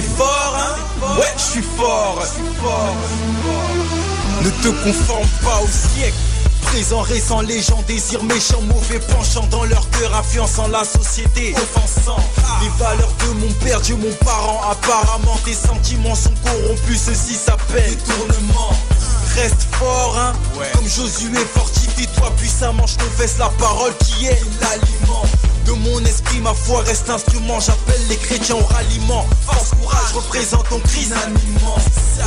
T'es 0.00 0.06
fort, 0.16 0.56
hein 0.56 1.18
Ouais, 1.18 1.26
je 1.36 1.42
suis 1.42 1.62
fort. 1.76 2.22
Ne 4.42 4.50
te 4.50 4.68
conforme 4.82 5.28
pas 5.44 5.60
au 5.62 5.66
siècle. 5.66 6.16
Présent, 6.62 7.00
récent, 7.00 7.42
légende, 7.42 7.84
désir 7.84 8.22
méchant, 8.24 8.62
mauvais 8.62 9.00
penchant 9.00 9.46
dans 9.50 9.64
leur 9.64 9.90
cœur, 9.90 10.14
influençant 10.14 10.68
la 10.68 10.84
société, 10.84 11.54
offensant 11.54 12.22
les 12.62 12.68
valeurs 12.82 13.12
de 13.26 13.40
mon 13.40 13.52
père, 13.54 13.80
Dieu 13.82 13.96
mon 13.96 14.12
parent. 14.24 14.62
Apparemment, 14.70 15.38
tes 15.44 15.52
sentiments 15.52 16.14
sont 16.14 16.32
corrompus, 16.44 17.02
ceci 17.04 17.34
s'appelle 17.34 17.94
détournement. 17.94 18.72
Reste 19.34 19.66
fort, 19.72 20.16
hein 20.18 20.32
Comme 20.72 20.88
Josué, 20.88 21.44
fortifie-toi 21.54 22.32
puissamment, 22.38 22.86
je 22.86 22.96
confesse 22.96 23.36
la 23.38 23.50
parole 23.50 23.92
qui 23.98 24.26
est 24.26 24.40
l'aliment. 24.62 25.24
De 25.70 25.74
mon 25.76 26.04
esprit, 26.04 26.40
ma 26.40 26.52
foi 26.52 26.82
reste 26.82 27.08
instrument. 27.10 27.60
J'appelle 27.60 28.04
les 28.08 28.16
chrétiens 28.16 28.56
au 28.56 28.64
ralliement. 28.74 29.24
Force, 29.46 29.70
courage, 29.80 30.12
représente 30.14 30.68
ton 30.68 30.80
Christ 30.80 31.12
animant. 31.12 31.76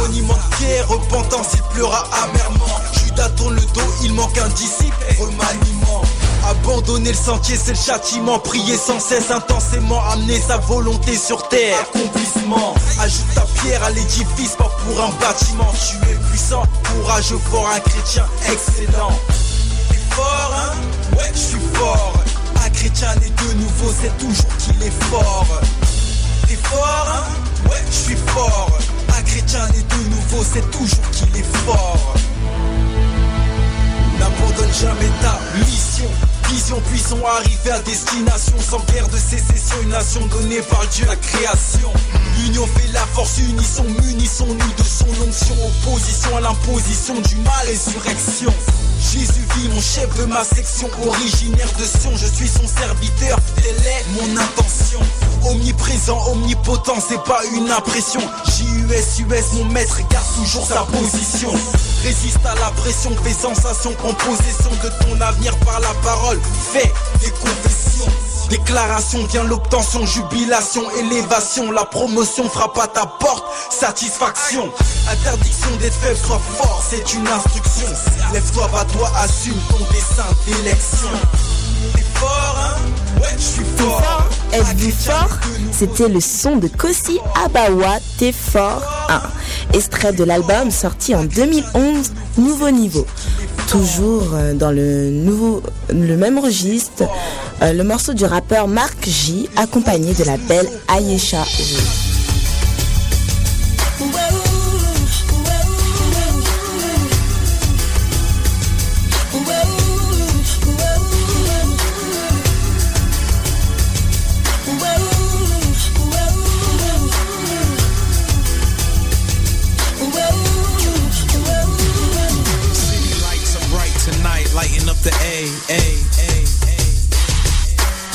Reniement 0.01 0.33
de 0.35 0.55
pierre, 0.55 0.87
repentance, 0.87 1.47
il 1.55 1.61
pleura 1.75 2.07
amèrement. 2.23 2.79
Judas 2.93 3.27
tourne 3.35 3.55
le 3.55 3.61
dos, 3.61 3.93
il 4.01 4.13
manque 4.13 4.37
un 4.37 4.47
disciple. 4.47 4.95
Remaniement. 5.19 6.03
Abandonner 6.47 7.09
le 7.09 7.17
sentier, 7.17 7.57
c'est 7.61 7.73
le 7.73 7.77
châtiment. 7.77 8.39
Prier 8.39 8.77
sans 8.77 9.01
cesse, 9.01 9.29
intensément, 9.29 10.01
amener 10.05 10.39
sa 10.39 10.57
volonté 10.59 11.17
sur 11.17 11.45
terre. 11.49 11.77
Accomplissement, 11.81 12.73
ajoute 13.01 13.33
ta 13.35 13.41
pierre 13.41 13.83
à 13.83 13.89
l'édifice, 13.89 14.55
pas 14.57 14.71
pour 14.87 15.03
un 15.03 15.09
bâtiment. 15.19 15.73
Tu 15.73 15.97
es 16.09 16.15
puissant, 16.29 16.63
courageux, 16.95 17.39
fort, 17.51 17.69
un 17.75 17.79
chrétien 17.81 18.25
excellent. 18.49 19.11
T'es 19.89 19.99
fort, 20.11 20.53
hein? 20.55 21.17
Ouais, 21.17 21.29
je 21.33 21.39
suis 21.39 21.59
fort. 21.73 22.13
Un 22.65 22.69
chrétien 22.69 23.13
né 23.15 23.29
de 23.29 23.53
nouveau, 23.59 23.91
c'est 24.01 24.17
toujours 24.17 24.57
qu'il 24.57 24.81
est 24.83 25.03
fort. 25.09 25.61
T'es 26.47 26.55
fort, 26.55 27.07
hein? 27.09 27.69
Ouais, 27.69 27.83
je 27.87 27.95
suis 27.95 28.15
fort. 28.27 28.77
Un 29.09 29.21
chrétien 29.21 29.67
né 29.67 29.81
de 29.81 30.09
nouveau, 30.09 30.43
c'est 30.43 30.71
toujours 30.71 31.09
qu'il 31.11 31.35
est 31.35 31.55
fort. 31.65 32.13
N'abandonne 34.17 34.73
jamais 34.73 35.11
ta 35.21 35.39
mission. 35.59 36.09
Vision, 36.49 36.81
puissons 36.89 37.25
arriver 37.25 37.71
à 37.71 37.79
destination 37.79 38.55
sans 38.59 38.79
guerre 38.91 39.07
de 39.09 39.17
sécession. 39.17 39.77
Une 39.83 39.89
nation 39.89 40.25
donnée 40.27 40.61
par 40.61 40.85
Dieu, 40.87 41.05
la 41.05 41.15
création. 41.15 41.91
L'union 42.37 42.67
fait 42.67 42.91
la 42.91 43.05
force, 43.07 43.37
unissons, 43.39 43.85
munissons-nous 44.03 44.55
de 44.55 44.83
son 44.83 45.07
onction. 45.27 45.55
Opposition 45.65 46.37
à 46.37 46.41
l'imposition 46.41 47.15
du 47.21 47.35
mal, 47.37 47.67
résurrection. 47.67 48.53
Jésus 49.11 49.45
vit 49.55 49.69
mon 49.69 49.81
chef 49.81 50.09
de 50.17 50.25
ma 50.25 50.43
section, 50.43 50.89
originaire 51.05 51.69
de 51.77 51.83
Sion. 51.83 52.11
Je 52.15 52.25
suis 52.25 52.47
son 52.47 52.67
serviteur, 52.67 53.37
telle 53.55 53.85
est 53.85 54.05
mon 54.15 54.37
intention. 54.37 54.99
Omniprésent, 55.45 56.17
omnipotent, 56.31 56.99
c'est 57.07 57.21
pas 57.23 57.41
une 57.53 57.69
impression. 57.69 58.21
JUS, 58.45 59.23
US, 59.29 59.53
mon 59.53 59.65
maître 59.65 59.99
garde 60.09 60.25
toujours 60.37 60.65
sa 60.65 60.83
position. 60.83 61.51
Résiste 62.03 62.45
à 62.45 62.55
la 62.55 62.71
pression, 62.71 63.11
fais 63.23 63.33
sensation, 63.33 63.91
prends 63.97 64.13
possession 64.13 64.71
de 64.83 64.89
ton 65.03 65.21
avenir 65.21 65.55
par 65.59 65.79
la 65.81 65.93
parole. 66.01 66.32
Fais 66.41 66.91
des 67.21 67.31
confessions. 67.31 68.11
Déclaration 68.49 69.25
vient 69.27 69.43
l'obtention, 69.43 70.05
jubilation, 70.05 70.83
élévation, 70.99 71.71
la 71.71 71.85
promotion 71.85 72.49
frappe 72.49 72.77
à 72.77 72.87
ta 72.87 73.05
porte, 73.05 73.45
satisfaction. 73.71 74.69
Interdiction 75.09 75.69
d'être 75.79 75.93
faible, 75.95 76.17
sois 76.17 76.41
fort, 76.57 76.83
c'est 76.87 77.13
une 77.13 77.27
instruction. 77.27 77.87
Lève-toi, 78.33 78.67
bats-toi, 78.71 79.11
assume 79.17 79.57
ton 79.69 79.79
dessin 79.91 80.25
d'élection. 80.45 81.09
T'es 81.95 82.03
fort, 82.13 82.57
hein? 82.59 83.19
Ouais, 83.21 83.29
je 83.37 83.41
suis 83.41 83.65
fort. 83.77 84.27
Êtes-vous 84.51 84.91
fort? 84.91 85.29
C'était 85.71 86.09
le 86.09 86.19
son 86.19 86.57
de 86.57 86.67
Kosi 86.67 87.19
Abawa, 87.43 87.97
T'es 88.17 88.31
fort 88.31 88.83
1. 89.09 89.21
Extrait 89.73 90.13
de 90.13 90.23
l'album 90.23 90.69
sorti 90.69 91.15
en 91.15 91.23
2011, 91.23 92.11
Nouveau 92.37 92.69
Niveau. 92.69 93.07
Toujours 93.67 94.33
euh, 94.33 94.53
dans 94.53 94.71
le, 94.71 96.17
même 96.17 96.39
registre, 96.39 97.03
euh, 97.61 97.73
le 97.73 97.83
morceau 97.83 98.13
du 98.13 98.25
rappeur 98.25 98.67
Mark 98.67 99.07
J, 99.07 99.49
accompagné 99.55 100.13
de 100.13 100.23
la 100.23 100.37
belle 100.37 100.69
Ayesha 100.87 101.43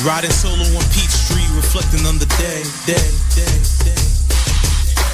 Riding 0.06 0.30
solo 0.30 0.62
on 0.62 0.84
Peachtree, 0.94 1.42
reflecting 1.56 2.06
on 2.06 2.18
the 2.18 2.26
day, 2.38 2.62
day, 2.86 3.10
day, 3.34 3.58
day. 3.82 4.08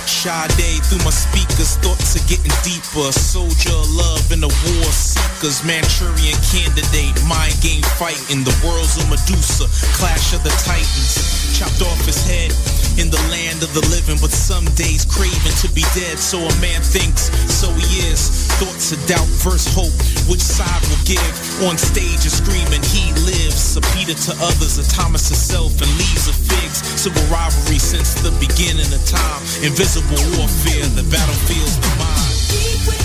Sade 0.05 0.85
through 0.85 1.05
my 1.05 1.11
speakers, 1.11 1.77
thoughts 1.81 2.16
are 2.16 2.29
getting 2.29 2.53
deeper. 2.61 3.12
Soldier 3.12 3.81
love 3.97 4.31
in 4.31 4.40
the 4.40 4.49
war 4.49 4.92
seekers, 4.92 5.64
Manchurian 5.64 6.37
candidate, 6.53 7.16
mind 7.25 7.57
game 7.61 7.83
fighting. 7.97 8.44
The 8.44 8.53
world's 8.61 8.97
a 9.01 9.09
Medusa, 9.09 9.68
clash 9.97 10.35
of 10.35 10.44
the 10.44 10.53
titans. 10.64 11.59
Chopped 11.59 11.81
off 11.81 12.05
his 12.05 12.20
head 12.25 12.84
in 12.98 13.11
the 13.11 13.20
land 13.30 13.62
of 13.62 13.74
the 13.74 13.83
living, 13.90 14.18
but 14.20 14.30
some 14.30 14.64
days 14.78 15.04
craving 15.04 15.57
to 15.62 15.68
be 15.74 15.83
dead. 15.94 16.18
So 16.18 16.38
a 16.38 16.54
man 16.61 16.80
thinks, 16.83 17.30
so 17.50 17.70
he 17.72 18.07
is. 18.11 18.46
Thoughts 18.61 18.92
of 18.92 19.00
doubt 19.07 19.26
versus 19.42 19.66
hope, 19.74 19.94
which 20.30 20.42
side 20.42 20.83
will 20.87 21.02
give? 21.02 21.35
On 21.66 21.76
stage 21.78 22.22
is 22.22 22.38
screaming, 22.38 22.83
he 22.94 23.11
lives. 23.26 23.76
A 23.76 23.83
Peter 23.94 24.14
to 24.14 24.33
others, 24.42 24.78
a 24.78 24.85
Thomas 24.87 25.28
himself, 25.28 25.74
and 25.83 25.90
leaves 25.98 26.28
of 26.28 26.37
figs. 26.37 26.83
Civil 27.00 27.24
rivalry 27.26 27.78
since 27.78 28.14
the 28.22 28.30
beginning 28.38 28.90
of 28.92 29.02
time. 29.07 29.42
Invisible 29.62 30.22
warfare, 30.38 30.87
the 30.94 31.07
battlefield's 31.11 31.78
the 31.83 31.92
mind. 31.98 33.04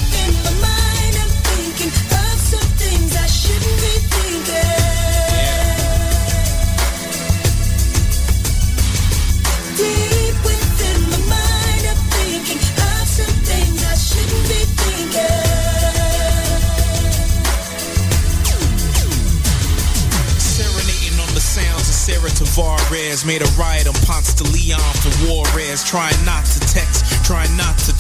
Made 23.09 23.41
a 23.41 23.51
riot 23.57 23.87
on 23.87 23.95
Ponce 24.05 24.33
de 24.35 24.43
Leon 24.43 24.79
for 25.01 25.09
Juarez 25.25 25.83
Trying 25.83 26.23
not 26.25 26.45
to 26.45 26.59
text, 26.59 27.25
trying 27.25 27.57
not 27.57 27.75
to 27.79 27.98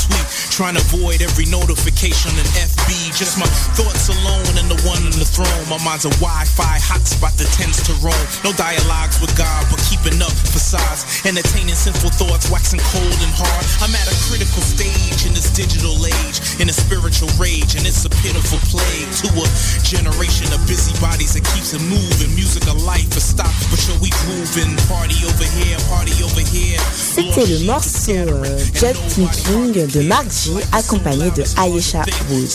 Trying 0.59 0.75
to 0.75 0.83
avoid 0.91 1.23
every 1.23 1.47
notification 1.47 2.35
on 2.35 2.43
FB 2.51 3.15
Just 3.15 3.39
my 3.39 3.47
thoughts 3.79 4.11
alone 4.11 4.59
and 4.59 4.67
the 4.67 4.75
one 4.83 4.99
on 5.07 5.15
the 5.15 5.23
throne. 5.23 5.63
My 5.71 5.79
mind's 5.87 6.03
a 6.03 6.11
Wi-Fi 6.19 6.75
hotspot 6.83 7.31
that 7.39 7.47
tends 7.55 7.79
to 7.87 7.95
roam. 8.03 8.25
No 8.43 8.51
dialogues 8.59 9.23
with 9.23 9.31
God, 9.39 9.63
but 9.71 9.79
keeping 9.87 10.19
up 10.19 10.35
facades. 10.51 11.23
Entertaining 11.23 11.79
sinful 11.79 12.11
thoughts, 12.11 12.51
waxing 12.51 12.83
cold 12.91 13.19
and 13.23 13.31
hard. 13.39 13.63
I'm 13.79 13.95
at 13.95 14.03
a 14.11 14.17
critical 14.27 14.59
stage 14.59 15.23
in 15.23 15.31
this 15.31 15.47
digital 15.47 15.95
age 16.03 16.43
In 16.59 16.67
a 16.67 16.75
spiritual 16.75 17.31
rage, 17.39 17.79
and 17.79 17.87
it's 17.87 18.03
a 18.03 18.11
pitiful 18.19 18.59
plague 18.67 19.07
To 19.23 19.31
a 19.39 19.47
generation 19.87 20.51
of 20.51 20.59
busybodies 20.67 21.39
that 21.39 21.47
keeps 21.55 21.71
it 21.71 21.79
moving. 21.87 22.35
Music 22.35 22.67
of 22.67 22.83
life 22.83 23.07
is 23.15 23.23
stopped, 23.31 23.63
but 23.71 23.79
yo, 23.87 23.95
we 24.03 24.11
grooving. 24.27 24.75
Party 24.91 25.23
over 25.23 25.47
here, 25.55 25.79
party 25.87 26.19
over 26.19 26.43
here. 26.43 26.83
C'était 26.91 27.47
le 27.47 27.63
morceau 27.63 28.11
euh, 28.11 28.59
Jet 28.75 28.99
Thinking 29.07 29.87
de 29.87 30.01
Mark 30.03 30.48
Accompagné 30.71 31.31
de 31.31 31.43
Ayesha 31.59 32.03
Wood. 32.29 32.49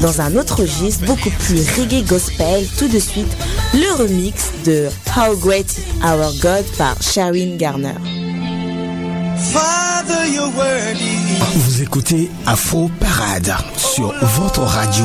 Dans 0.00 0.20
un 0.20 0.36
autre 0.36 0.60
registre 0.62 1.04
beaucoup 1.06 1.30
plus 1.30 1.60
reggae 1.78 2.04
gospel, 2.06 2.66
tout 2.78 2.88
de 2.88 2.98
suite 2.98 3.36
le 3.74 3.92
remix 4.02 4.50
de 4.64 4.88
How 5.16 5.36
Great 5.36 5.76
is 5.78 6.04
Our 6.04 6.32
God 6.40 6.64
par 6.78 7.00
Sherwin 7.02 7.56
Garner. 7.56 7.94
Vous 11.56 11.82
écoutez 11.82 12.30
Afro 12.46 12.90
Parade 13.00 13.54
sur 13.76 14.12
votre 14.22 14.60
radio. 14.62 15.04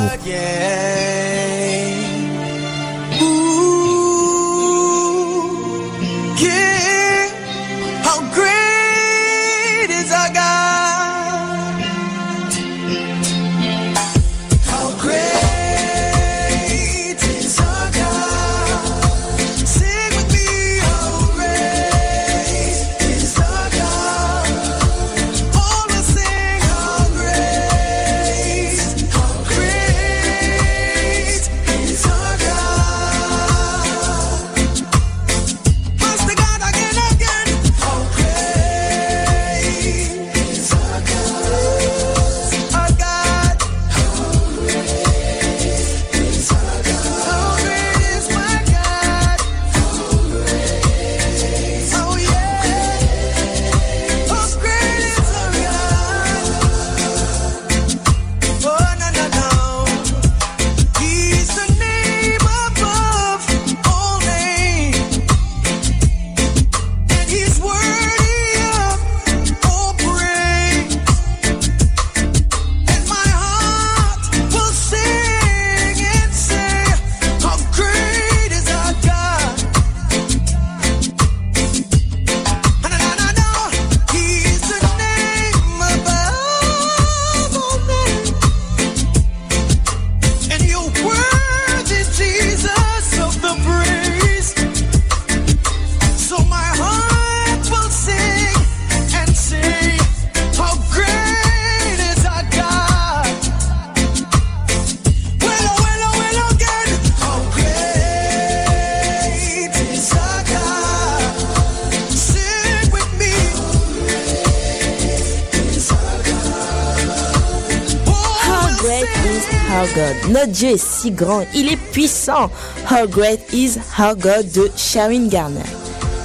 Dieu 120.49 120.69
est 120.69 120.77
si 120.77 121.11
grand, 121.11 121.43
il 121.55 121.71
est 121.71 121.77
puissant. 121.91 122.49
How 122.89 123.07
great 123.07 123.39
is 123.53 123.77
our 123.97 124.15
God 124.15 124.51
de 124.51 124.69
Sharon 124.75 125.27
Garner. 125.27 125.63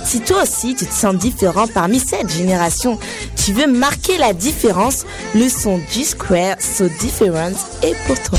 Si 0.05 0.21
toi 0.21 0.43
aussi 0.43 0.75
tu 0.75 0.87
te 0.87 0.93
sens 0.93 1.15
différent 1.15 1.67
parmi 1.67 1.99
cette 1.99 2.31
génération, 2.31 2.99
tu 3.37 3.53
veux 3.53 3.67
marquer 3.67 4.19
la 4.19 4.33
différence, 4.33 5.05
le 5.35 5.49
son 5.49 5.81
G-Square 5.91 6.57
So 6.61 6.89
Different 7.01 7.57
est 7.83 7.95
pour 8.07 8.21
toi. 8.23 8.39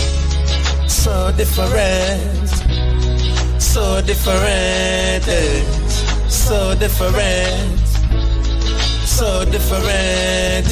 So 0.88 1.32
different, 1.38 2.50
so 3.60 4.02
different, 4.02 5.24
so 6.28 6.76
different, 6.76 7.80
so 9.06 9.46
different. 9.46 10.72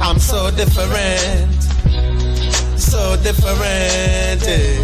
I'm 0.00 0.18
so 0.18 0.50
different, 0.52 1.57
so 3.08 3.22
different, 3.22 4.42
eh. 4.46 4.76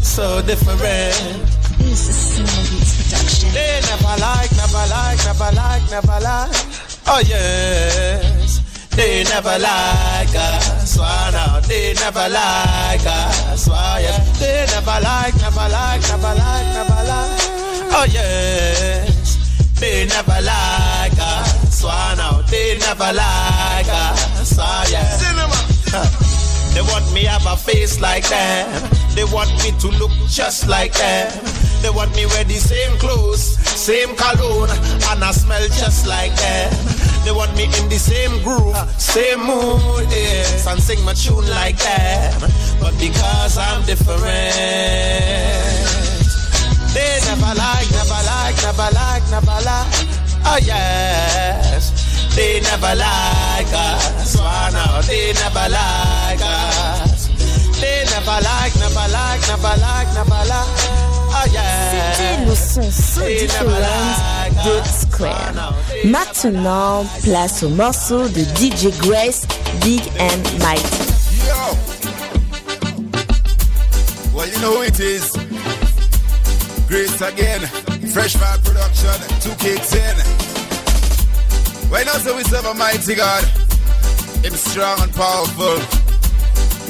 so 0.00 0.40
different. 0.42 0.80
This 1.76 2.08
is 2.08 2.16
Single 2.16 2.64
Beats 2.70 2.92
production. 2.96 3.52
They 3.52 3.80
never 3.84 4.16
like, 4.16 4.50
never 4.56 4.84
like, 4.88 5.20
never 5.28 5.50
like, 5.52 5.84
never 5.90 6.18
like. 6.24 6.56
Oh 7.06 7.20
yes, 7.20 8.64
they 8.96 9.24
never 9.24 9.58
like 9.58 10.34
us. 10.34 10.96
Why 10.96 11.30
now? 11.32 11.60
They 11.60 11.92
never 11.94 12.28
like 12.32 13.04
us. 13.04 13.68
Why 13.68 14.00
yeah? 14.04 14.18
They 14.40 14.64
never 14.72 14.98
like, 15.04 15.36
never 15.36 15.68
like, 15.68 16.00
never 16.08 16.34
like, 16.40 16.68
never 16.76 17.02
like. 17.12 17.44
Oh 17.92 18.06
yes, 18.08 19.36
they 19.78 20.06
never 20.06 20.40
like 20.40 21.18
us. 21.20 21.82
Why 21.84 22.14
now? 22.16 22.40
They 22.42 22.78
never 22.78 23.12
like 23.12 23.88
us. 23.88 24.56
Why 24.56 24.86
yeah? 24.90 25.16
Cinema. 25.18 26.29
They 26.74 26.82
want 26.82 27.12
me 27.12 27.24
have 27.24 27.46
a 27.46 27.56
face 27.56 28.00
like 28.00 28.28
them. 28.28 28.90
They 29.14 29.24
want 29.24 29.50
me 29.62 29.72
to 29.80 29.88
look 29.98 30.12
just 30.28 30.68
like 30.68 30.92
them. 30.94 31.32
They 31.82 31.90
want 31.90 32.14
me 32.14 32.26
wear 32.26 32.44
the 32.44 32.54
same 32.60 32.96
clothes, 32.98 33.56
same 33.58 34.14
cologne, 34.14 34.70
and 35.10 35.24
I 35.24 35.30
smell 35.32 35.66
just 35.68 36.06
like 36.06 36.34
them. 36.36 36.72
They 37.24 37.32
want 37.32 37.54
me 37.56 37.64
in 37.64 37.88
the 37.88 37.98
same 37.98 38.42
groove, 38.42 38.76
same 39.00 39.40
mood, 39.40 40.08
yes, 40.10 40.66
and 40.66 40.80
sing 40.80 41.02
my 41.04 41.14
tune 41.14 41.48
like 41.50 41.76
them. 41.76 42.40
But 42.80 42.96
because 42.98 43.58
I'm 43.58 43.84
different, 43.84 44.24
they 46.94 47.18
never 47.28 47.54
like, 47.56 47.88
never 47.92 48.20
like, 48.28 48.56
never 48.62 48.88
like, 48.94 49.24
never 49.30 49.58
like. 49.64 49.88
Oh 50.44 50.58
yes, 50.62 51.92
they 52.36 52.60
never 52.60 52.94
like 52.94 53.72
us. 53.72 54.36
Why 54.36 54.70
now? 54.72 55.00
They 55.02 55.32
never 55.32 55.66
like 55.68 56.40
us. 56.42 57.28
They 57.80 58.04
never 58.12 58.38
like, 58.44 58.74
never 58.76 59.06
like, 59.12 59.40
never 59.48 59.74
like, 59.80 60.08
never 60.14 60.42
like. 60.48 61.10
Oh 61.32 61.46
yeah. 61.52 62.12
C'était 62.12 62.44
le 62.44 62.54
son 62.54 62.90
So 62.90 63.20
Different 63.22 63.70
de 64.64 64.82
Square. 64.88 65.74
Maintenant, 66.04 67.04
place 67.22 67.62
au 67.62 67.68
morceau 67.68 68.28
de 68.28 68.42
DJ 68.56 68.90
Grace, 68.98 69.46
Big 69.82 70.02
and 70.18 70.42
Mighty. 70.58 70.82
Yo! 71.46 71.76
Well, 74.34 74.48
you 74.48 74.58
know 74.60 74.76
who 74.76 74.82
it 74.82 75.00
is. 75.00 75.32
Grace 76.88 77.20
again. 77.20 77.60
Fresh 78.12 78.36
Vibe 78.36 78.64
Production. 78.64 79.14
Two 79.40 79.54
kicks 79.56 79.94
in. 79.94 80.49
Why 81.90 82.04
not 82.04 82.20
say 82.22 82.34
we 82.36 82.44
serve 82.44 82.66
a 82.66 82.74
mighty 82.74 83.16
God? 83.16 83.42
Him 84.44 84.54
strong 84.54 85.00
and 85.02 85.12
powerful. 85.12 85.76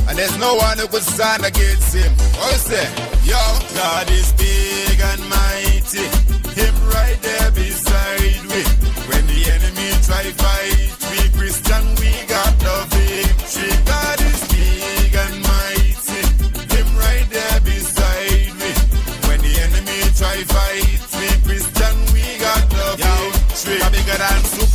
And 0.06 0.18
there's 0.18 0.36
no 0.36 0.56
one 0.56 0.76
who 0.76 0.86
could 0.88 1.02
stand 1.02 1.42
against 1.42 1.94
him. 1.94 2.12
What 2.36 2.52
you 2.52 2.58
say? 2.58 2.86
Yo, 3.24 3.40
God 3.74 4.10
is 4.10 4.32
big 4.34 5.00
and 5.00 5.22
mighty. 5.24 6.04
Him 6.52 6.74
right 6.92 7.16
there 7.22 7.50
beside 7.50 8.44
we. 8.52 8.60
When 9.08 9.24
the 9.26 9.40
enemy 9.56 9.88
try 10.04 10.28
fight, 10.36 10.92
we 11.08 11.32
Christian, 11.32 11.84
we 11.96 12.12
got 12.28 12.52
the 12.60 12.76
victory. 12.92 13.72
God 13.86 14.20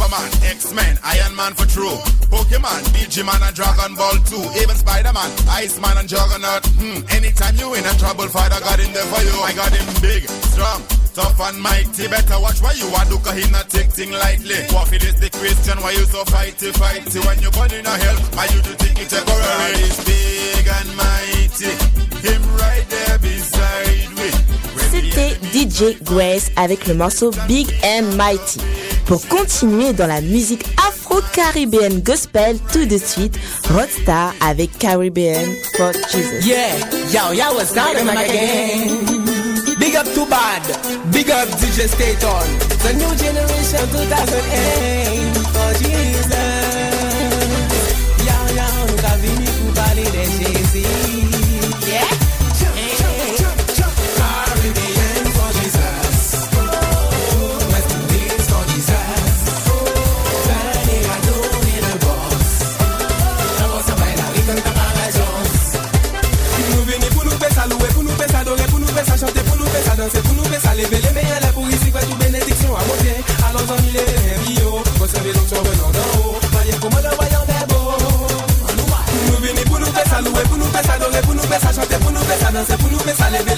Superman, 0.06 0.30
X-Men, 0.44 1.00
Iron 1.04 1.36
Man 1.36 1.54
for 1.56 1.66
true. 1.66 1.98
Pokemon, 2.30 2.86
Digimon 2.94 3.42
and 3.42 3.56
Dragon 3.56 3.96
Ball 3.96 4.14
2. 4.30 4.62
Even 4.62 4.76
Spider-Man, 4.76 5.32
Iceman 5.50 5.98
and 5.98 6.08
Juggernaut. 6.08 6.62
Hmm. 6.78 7.02
Anytime 7.10 7.56
you 7.58 7.74
in 7.74 7.84
a 7.86 7.94
trouble, 7.98 8.28
Father 8.30 8.60
God 8.62 8.80
in 8.80 8.94
there 8.94 9.06
for 9.10 9.22
you. 9.26 9.34
I 9.42 9.54
got 9.54 9.74
him 9.74 9.86
big, 10.02 10.30
strong, 10.54 10.86
tough 11.18 11.42
and 11.42 11.60
mighty. 11.60 12.08
Better 12.08 12.38
watch 12.40 12.62
why 12.62 12.74
you 12.74 12.86
are 12.94 13.06
do, 13.10 13.18
cause 13.18 13.34
he 13.34 13.50
not 13.50 13.68
take 13.70 13.90
thing 13.90 14.12
lightly. 14.12 14.62
What 14.70 14.94
if 14.94 15.02
it 15.02 15.04
is 15.10 15.16
the 15.18 15.30
question 15.34 15.82
why 15.82 15.98
you 15.98 16.06
so 16.06 16.22
fighty, 16.26 16.70
fighty? 16.78 17.26
When 17.26 17.42
you 17.42 17.50
born 17.50 17.74
in 17.74 17.86
a 17.86 17.98
hell, 17.98 18.18
why 18.38 18.46
you 18.54 18.62
do 18.62 18.78
think 18.78 19.02
it's 19.02 19.10
temporary? 19.10 19.42
God 19.42 19.74
is 19.90 19.98
big 20.06 20.68
and 20.70 20.90
mighty. 21.02 21.74
Him 22.22 22.42
right 22.62 22.86
there 22.94 23.18
beside 23.18 24.14
me. 24.14 24.30
C'était 24.92 25.36
DJ 25.52 25.98
Grace 26.04 26.52
avec 26.56 26.86
le 26.86 26.94
morceau 26.94 27.32
Big 27.48 27.74
and 27.84 28.16
Mighty. 28.16 28.85
Pour 29.06 29.28
continuer 29.28 29.94
dans 29.94 30.08
la 30.08 30.20
musique 30.22 30.66
afro-caribéenne 30.88 32.02
gospel, 32.02 32.58
tout 32.74 32.86
de 32.86 32.98
suite, 32.98 33.38
Rodstar 33.70 34.34
avec 34.42 34.76
Caribbean 34.80 35.46
for 35.78 35.92
Jesus. 36.12 36.46
Yeah, 36.46 36.76
yo, 37.12 37.32
yo, 37.34 37.54
what's 37.56 37.74
down 37.74 37.96
in 37.98 38.06
my 38.06 38.26
gang? 38.28 39.06
Big 39.78 39.96
up 39.96 40.06
to 40.14 40.26
bad, 40.26 40.64
big 41.12 41.30
up 41.30 41.48
DJ 41.60 41.88
Staton. 41.88 42.48
The 42.82 42.94
new 42.94 43.14
generation 43.16 43.88
2008 43.92 45.38
for 45.54 45.74
Jesus. 45.84 46.25
Pou 75.56 75.64
nou 79.80 79.92
fè 79.92 80.04
sa 80.10 80.22
louè, 80.22 80.44
pou 80.48 80.58
nou 80.58 80.70
fè 80.72 80.82
sa 80.84 80.98
dore, 81.00 81.22
pou 81.26 81.36
nou 81.36 81.48
fè 81.50 81.60
sa 81.60 81.72
chante, 81.76 81.98
pou 82.00 82.12
nou 82.12 82.24
fè 82.24 82.38
sa 82.40 82.52
danse, 82.52 82.78
pou 82.80 82.90
nou 82.92 83.00
fè 83.00 83.14
sa 83.16 83.30
leve 83.30 83.55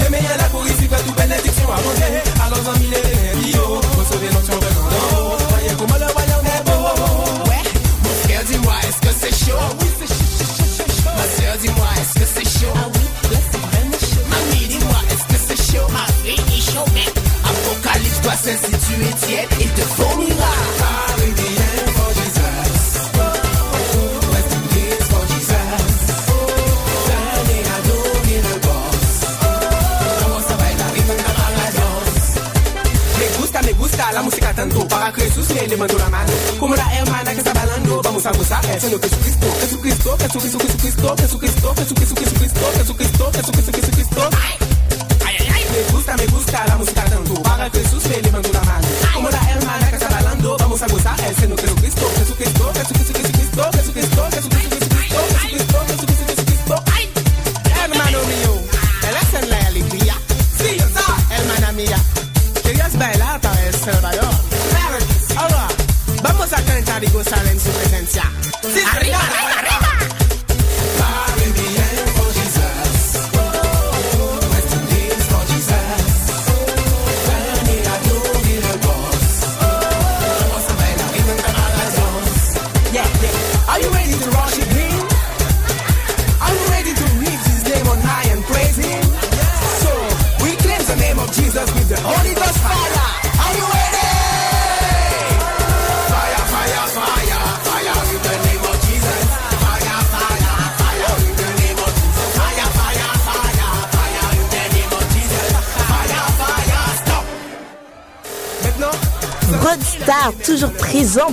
Jesús 35.68 35.70
me 35.70 35.76
le 35.76 35.78
mando 35.78 35.98
la 35.98 36.10
mano 36.10 36.32
Como 36.60 36.76
la 36.76 36.96
hermana 36.96 37.32
que 37.32 37.38
está 37.40 37.54
bailando 37.54 38.02
Vamos 38.02 38.26
a 38.26 38.32
gozar 38.32 38.66
el 38.66 38.80
Señor 38.80 39.02
Jesucristo 39.02 39.48
Jesucristo, 39.60 40.18
Jesucristo, 40.20 40.60
Jesucristo 40.60 41.16
Jesucristo, 41.18 41.76
Jesucristo, 41.76 41.76
Jesucristo 41.76 42.22
Jesucristo, 42.74 43.32
Jesucristo, 43.34 43.72
Jesucristo 43.74 44.30
ay, 45.26 45.36
ay 45.54 45.66
Me 45.72 45.94
gusta, 45.94 46.18
me 46.18 46.26
gusta 46.28 46.66
la 46.68 46.78
música 46.78 47.04
tanto 47.06 47.34
Para 47.44 47.70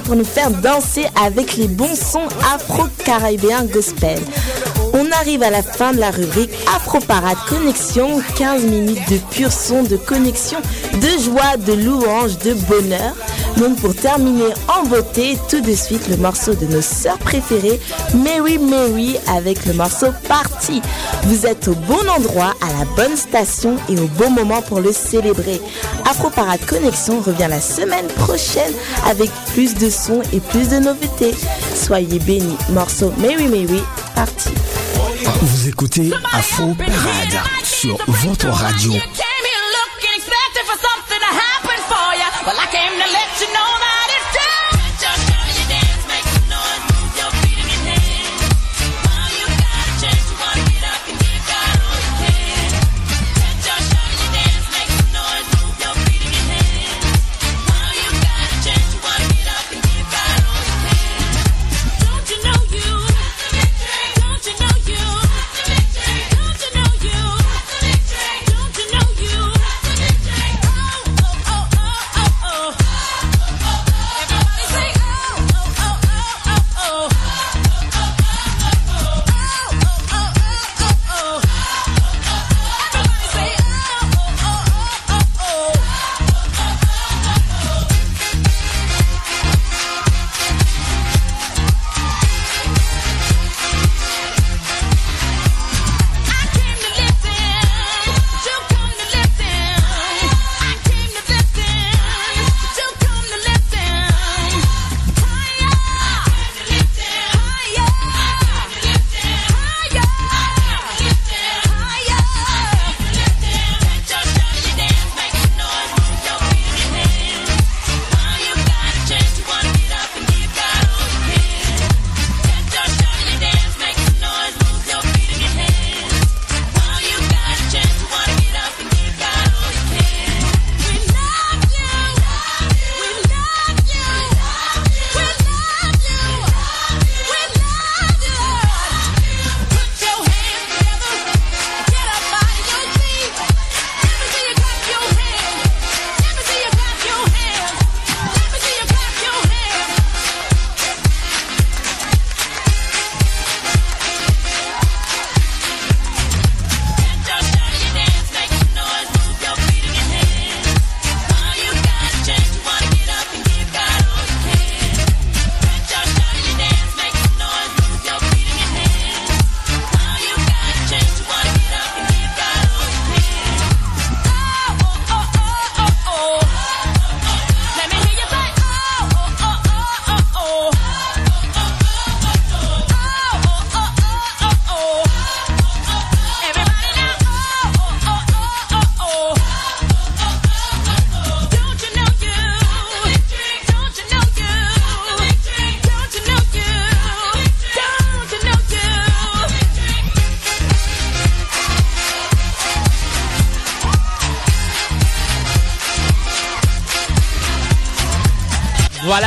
pour 0.05 0.17
nous 0.17 0.25
faire 0.25 0.51
danser 0.51 1.07
avec 1.21 1.57
les 1.57 1.69
bons 1.69 1.95
sons 1.95 2.29
afro-caribéens 2.55 3.65
gospel. 3.65 4.19
On 4.93 5.11
arrive 5.11 5.43
à 5.43 5.51
la 5.51 5.63
fin 5.63 5.93
de 5.93 5.99
la 5.99 6.11
rubrique 6.11 6.53
Afro 6.75 7.01
Parade 7.01 7.39
Connexion, 7.49 8.21
15 8.37 8.65
minutes 8.65 9.11
de 9.11 9.19
pur 9.35 9.51
son, 9.51 9.83
de 9.83 9.97
connexion, 9.97 10.59
de 10.95 11.23
joie, 11.23 11.57
de 11.57 11.73
louange, 11.73 12.39
de 12.39 12.55
bonheur. 12.55 13.15
Pour 13.73 13.95
terminer 13.95 14.53
en 14.69 14.85
beauté, 14.85 15.39
tout 15.49 15.63
de 15.63 15.73
suite 15.73 16.09
le 16.09 16.19
morceau 16.19 16.53
de 16.55 16.67
nos 16.67 16.83
sœurs 16.83 17.17
préférées, 17.17 17.81
Mary 18.15 18.59
Mary 18.59 19.17
avec 19.27 19.65
le 19.65 19.73
morceau 19.73 20.09
Party. 20.29 20.83
Vous 21.23 21.47
êtes 21.47 21.69
au 21.69 21.75
bon 21.75 22.07
endroit, 22.15 22.53
à 22.61 22.67
la 22.79 22.85
bonne 22.95 23.17
station 23.17 23.77
et 23.89 23.99
au 23.99 24.07
bon 24.07 24.29
moment 24.31 24.61
pour 24.61 24.81
le 24.81 24.93
célébrer. 24.93 25.63
Afro 26.05 26.29
Parade 26.29 26.65
Connexion 26.67 27.21
revient 27.21 27.47
la 27.49 27.61
semaine 27.61 28.07
prochaine 28.09 28.73
avec 29.09 29.31
plus 29.55 29.75
de 29.75 29.89
sons 29.89 30.21
et 30.35 30.41
plus 30.41 30.69
de 30.69 30.77
nouveautés. 30.77 31.35
Soyez 31.75 32.19
bénis, 32.19 32.59
morceau 32.71 33.15
Mary 33.17 33.49
Mary, 33.49 33.83
Party. 34.15 34.51
Vous 35.41 35.69
écoutez 35.69 36.13
Afro 36.35 36.75
Parade 36.75 37.47
sur 37.63 37.97
votre 38.09 38.49
radio. 38.49 38.93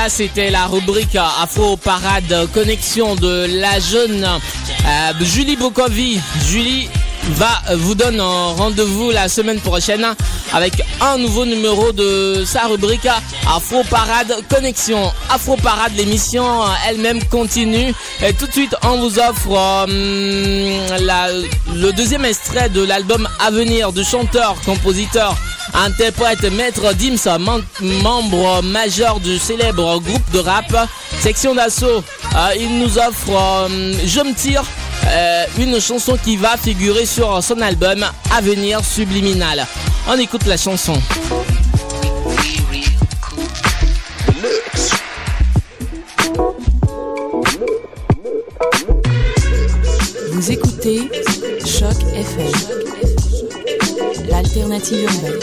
C'était 0.10 0.50
la 0.50 0.68
rubrique 0.68 1.16
Afro 1.16 1.76
Parade 1.76 2.48
Connexion 2.54 3.16
de 3.16 3.46
la 3.60 3.80
jeune 3.80 4.24
euh, 4.24 5.14
Julie 5.22 5.58
Bokovi. 5.58 6.20
Julie 6.48 6.88
va 7.32 7.50
vous 7.76 7.94
donne 7.94 8.22
rendez-vous 8.22 9.12
la 9.12 9.28
semaine 9.28 9.60
prochaine 9.60 10.06
avec 10.54 10.82
un 11.02 11.18
nouveau 11.18 11.46
numéro 11.46 11.92
de 11.92 12.44
sa 12.46 12.68
rubrique 12.68 13.08
Afro 13.54 13.84
Parade 13.84 14.34
Connexion. 14.50 15.12
Afro 15.30 15.58
Parade, 15.58 15.92
l'émission 15.98 16.46
elle-même 16.88 17.24
continue. 17.26 17.94
Et 18.24 18.34
tout 18.34 18.48
de 18.48 18.52
suite, 18.54 18.76
on 18.84 18.98
vous 19.00 19.20
offre 19.20 19.86
euh, 19.90 21.44
le 21.74 21.92
deuxième 21.92 22.24
extrait 22.24 22.70
de 22.70 22.84
l'album 22.84 23.28
Avenir 23.46 23.92
du 23.92 24.04
chanteur, 24.06 24.56
compositeur, 24.66 25.36
interprète 25.86 26.44
Maître 26.52 26.94
Dims, 26.94 27.18
mem- 27.40 27.64
membre 28.04 28.62
majeur 28.64 29.20
du 29.20 29.38
célèbre 29.38 30.00
groupe 30.00 30.32
de 30.32 30.40
rap 30.40 30.88
Section 31.20 31.56
d'Assaut. 31.56 32.04
Euh, 32.36 32.50
il 32.60 32.80
nous 32.80 32.98
offre 32.98 33.30
euh, 33.32 33.94
Je 34.06 34.20
me 34.22 34.34
tire, 34.34 34.64
euh, 35.08 35.44
une 35.60 35.80
chanson 35.80 36.18
qui 36.24 36.38
va 36.38 36.58
figurer 36.58 37.06
sur 37.06 37.42
son 37.44 37.62
album 37.62 38.06
Avenir 38.36 38.84
Subliminal. 38.84 39.66
On 40.08 40.18
écoute 40.18 40.46
la 40.46 40.58
chanson. 40.58 41.00
Vous 50.32 50.52
écoutez 50.52 51.10
Choc 51.66 51.96
FM, 52.14 52.67
l'alternative 54.58 55.04
urbaine. 55.04 55.40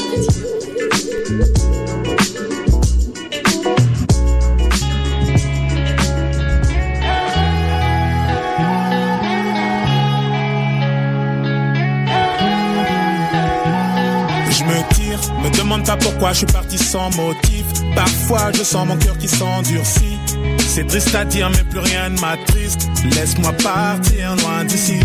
Je 14.50 14.64
me 14.64 14.94
tire, 14.94 15.18
me 15.42 15.56
demande 15.56 15.84
pas 15.86 15.96
pourquoi 15.96 16.32
je 16.32 16.38
suis 16.38 16.46
parti 16.46 16.78
sans 16.78 17.10
motif. 17.16 17.64
Parfois 17.94 18.50
je 18.52 18.62
sens 18.62 18.86
mon 18.86 18.96
cœur 18.96 19.16
qui 19.18 19.28
s'endurcit. 19.28 20.18
C'est 20.66 20.86
triste 20.86 21.14
à 21.14 21.24
dire, 21.24 21.50
mais 21.50 21.62
plus 21.70 21.78
rien 21.78 22.08
ne 22.08 22.18
m'attriste. 22.18 22.88
Laisse-moi 23.14 23.52
partir 23.62 24.34
loin 24.36 24.64
d'ici. 24.64 24.98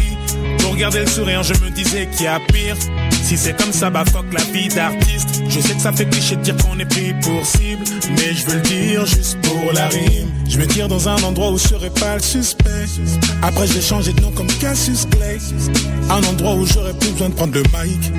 Pour 0.60 0.76
garder 0.76 1.02
le 1.02 1.08
sourire, 1.08 1.44
je 1.44 1.54
me 1.64 1.70
disais 1.70 2.08
qu'il 2.08 2.26
y 2.26 2.28
a 2.28 2.40
pire. 2.40 2.76
Si 3.24 3.38
c'est 3.38 3.56
comme 3.56 3.72
ça, 3.72 3.90
bah 3.90 4.04
fuck 4.12 4.26
la 4.34 4.44
vie 4.46 4.68
d'artiste. 4.70 5.44
Je 5.48 5.60
sais 5.60 5.74
que 5.76 5.82
ça 5.82 5.92
fait 5.92 6.06
cliché 6.10 6.36
de 6.36 6.42
dire 6.42 6.58
qu'on 6.58 6.80
est 6.80 6.86
pris 6.86 7.14
pour 7.22 7.46
cible. 7.46 7.84
Mais 8.18 8.34
je 8.34 8.46
veux 8.48 8.56
le 8.56 8.62
dire 8.62 9.06
juste 9.06 9.38
pour 9.42 9.72
la 9.74 9.88
rime. 9.88 10.30
Je 10.48 10.58
me 10.58 10.66
tire 10.66 10.88
dans 10.88 11.08
un 11.08 11.22
endroit 11.22 11.52
où 11.52 11.58
je 11.58 11.68
serai 11.68 11.92
pas 11.92 12.16
le 12.16 12.22
suspect. 12.22 12.86
Après, 13.44 13.68
j'ai 13.68 13.82
changé 13.82 14.14
de 14.14 14.22
nom 14.22 14.32
comme 14.32 14.48
Cassius 14.48 15.06
Clay. 15.12 15.38
Un 16.10 16.24
endroit 16.24 16.56
où 16.56 16.66
j'aurais 16.66 16.94
plus 16.94 17.12
besoin 17.12 17.30
de 17.30 17.36
prendre 17.36 17.54
le 17.54 17.62
mic. 17.62 18.12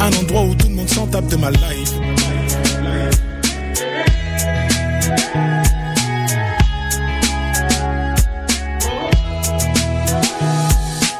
Un 0.00 0.12
endroit 0.20 0.42
où 0.42 0.54
tout 0.56 0.68
le 0.68 0.74
monde 0.74 0.88
s'en 0.88 1.06
tape 1.06 1.28
de 1.28 1.36
ma 1.36 1.50
life. 1.52 1.92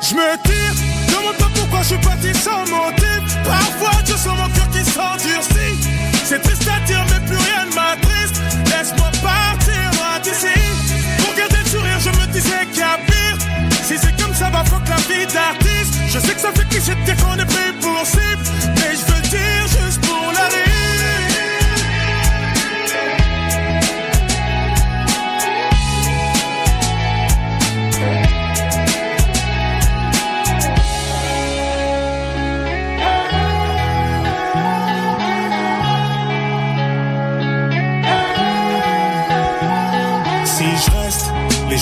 Je 0.03 0.15
me 0.15 0.37
tire, 0.43 0.75
demande 1.09 1.37
pas 1.39 1.51
pourquoi 1.55 1.83
je 1.83 1.87
suis 1.87 1.99
parti 1.99 2.35
sans 2.35 2.61
motif. 2.63 3.06
Parfois, 3.47 4.03
je 4.05 4.13
sens 4.13 4.37
mon 4.37 4.49
cœur 4.49 4.69
qui 4.71 4.85
s'endurcit. 4.85 5.75
C'est 6.25 6.41
triste 6.43 6.69
à 6.69 6.81
dire, 6.87 7.05
mais 7.11 7.21
plus 7.27 7.37
rien 7.37 7.65
ne 7.69 7.75
m'attriste. 7.75 8.41
Laisse-moi 8.67 9.11
partir 9.23 9.91
d'ici. 10.23 10.59
Pour 11.19 11.35
garder 11.35 11.59
le 11.65 11.71
sourire, 11.71 12.01
je 12.01 12.11
me 12.11 12.27
disais 12.33 12.67
qu'il 12.73 12.81
y 12.81 12.83
a 12.83 12.99
pire. 13.07 13.39
Si 13.85 13.97
c'est 13.99 14.21
comme 14.21 14.35
ça, 14.35 14.51
va 14.51 14.65
fuck 14.65 14.89
la 14.89 14.97
vie 14.97 15.27
d'artiste. 15.27 15.95
Je 16.09 16.19
sais 16.19 16.35
que 16.35 16.41
ça 16.41 16.51
fait 16.53 16.69
cliché 16.69 16.95
de 16.95 17.05
dire 17.05 17.17
qu'on 17.17 17.39
est 17.39 17.47
pris 17.47 17.73
pour 17.81 18.05
cible. 18.05 18.43
Mais 18.77 18.97
je 18.99 19.06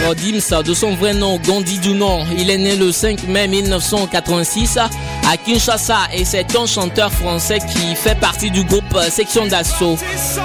Rire. 0.00 0.10
Maître 0.10 0.14
Dims, 0.14 0.62
de 0.64 0.74
son 0.74 0.94
vrai 0.94 1.14
nom 1.14 1.38
Gondi 1.38 1.78
Dunon, 1.78 2.24
il 2.36 2.50
est 2.50 2.58
né 2.58 2.76
le 2.76 2.90
5 2.90 3.24
mai 3.28 3.46
1986 3.48 4.78
à 4.78 5.36
Kinshasa 5.36 5.98
et 6.12 6.24
c'est 6.24 6.56
un 6.56 6.66
chanteur 6.66 7.12
français 7.12 7.58
qui 7.58 7.94
fait 7.94 8.18
partie 8.18 8.50
du 8.50 8.64
groupe 8.64 8.98
Section 9.08 9.46
d'Assaut. 9.46 9.96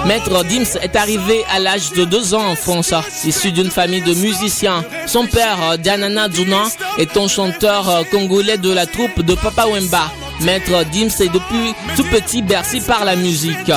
Maître 0.06 0.44
Dims 0.44 0.78
est 0.82 0.96
arrivé 0.96 1.44
à 1.52 1.60
l'âge 1.60 1.92
de 1.92 2.06
2 2.06 2.34
ans 2.36 2.52
en 2.52 2.56
France, 2.56 2.94
issu 3.26 3.52
d'une 3.52 3.72
famille 3.72 4.02
de 4.02 4.14
musiciens. 4.14 4.84
Son 5.08 5.26
père, 5.26 5.78
Dianana 5.80 6.28
Dunan, 6.28 6.68
est 6.98 7.18
un 7.18 7.28
chanteur 7.28 8.04
congolais 8.12 8.58
de 8.58 8.72
la 8.72 8.86
troupe 8.86 9.22
de 9.22 9.36
Papa 9.36 9.66
Wemba. 9.68 10.12
Maître 10.42 10.84
Dims 10.92 11.22
est 11.22 11.34
depuis 11.34 11.74
tout 11.96 12.04
petit 12.04 12.42
bercé 12.42 12.82
par 12.82 13.06
la 13.06 13.16
musique. 13.16 13.72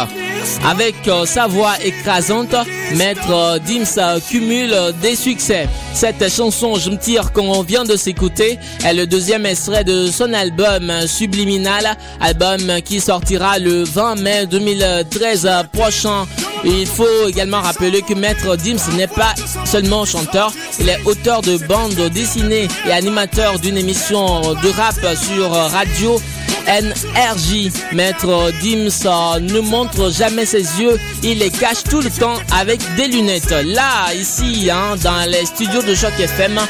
Avec 0.65 1.09
euh, 1.09 1.27
sa 1.27 1.47
voix 1.47 1.75
écrasante, 1.83 2.55
Maître 2.97 3.31
euh, 3.31 3.59
Dims 3.59 3.99
euh, 3.99 4.21
cumule 4.21 4.75
des 5.01 5.17
succès. 5.17 5.69
Cette 6.01 6.33
chanson 6.33 6.77
Je 6.77 6.91
me 6.91 6.97
tire 6.97 7.33
qu'on 7.33 7.61
vient 7.63 7.83
de 7.83 7.97
s'écouter 7.97 8.61
est 8.85 8.95
le 8.95 9.05
deuxième 9.05 9.45
extrait 9.45 9.83
de 9.83 10.07
son 10.07 10.33
album 10.33 10.93
Subliminal, 11.09 11.97
album 12.21 12.61
qui 12.85 13.01
sortira 13.01 13.59
le 13.59 13.83
20 13.83 14.15
mai 14.21 14.47
2013 14.47 15.47
euh, 15.51 15.65
prochain. 15.65 16.25
Il 16.65 16.87
faut 16.87 17.27
également 17.27 17.61
rappeler 17.61 18.03
que 18.03 18.15
Maître 18.15 18.55
Dims 18.55 18.79
n'est 18.97 19.09
pas 19.09 19.35
seulement 19.65 20.05
chanteur, 20.05 20.53
il 20.79 20.89
est 20.89 21.03
auteur 21.05 21.43
de 21.43 21.57
bandes 21.67 22.09
dessinées 22.13 22.69
et 22.87 22.93
animateur 22.93 23.59
d'une 23.59 23.77
émission 23.77 24.41
de 24.55 24.69
rap 24.69 24.95
sur 25.17 25.51
radio 25.51 26.21
NRJ. 26.69 27.71
Maître 27.93 28.53
Dims 28.61 29.07
euh, 29.07 29.41
ne 29.41 29.61
montre 29.61 30.13
jamais 30.13 30.45
ses 30.45 30.81
yeux, 30.81 31.01
il 31.23 31.39
les 31.39 31.51
cache 31.51 31.83
tout 31.83 32.03
le 32.03 32.11
temps 32.11 32.37
avec 32.55 32.81
des 32.97 33.09
lunettes. 33.09 33.55
Là, 33.65 34.13
ici, 34.15 34.69
hein, 34.71 34.97
dans 35.03 35.29
les 35.31 35.47
studios 35.47 35.83
de 35.83 35.88
Choc 35.95 36.13
FM, 36.21 36.61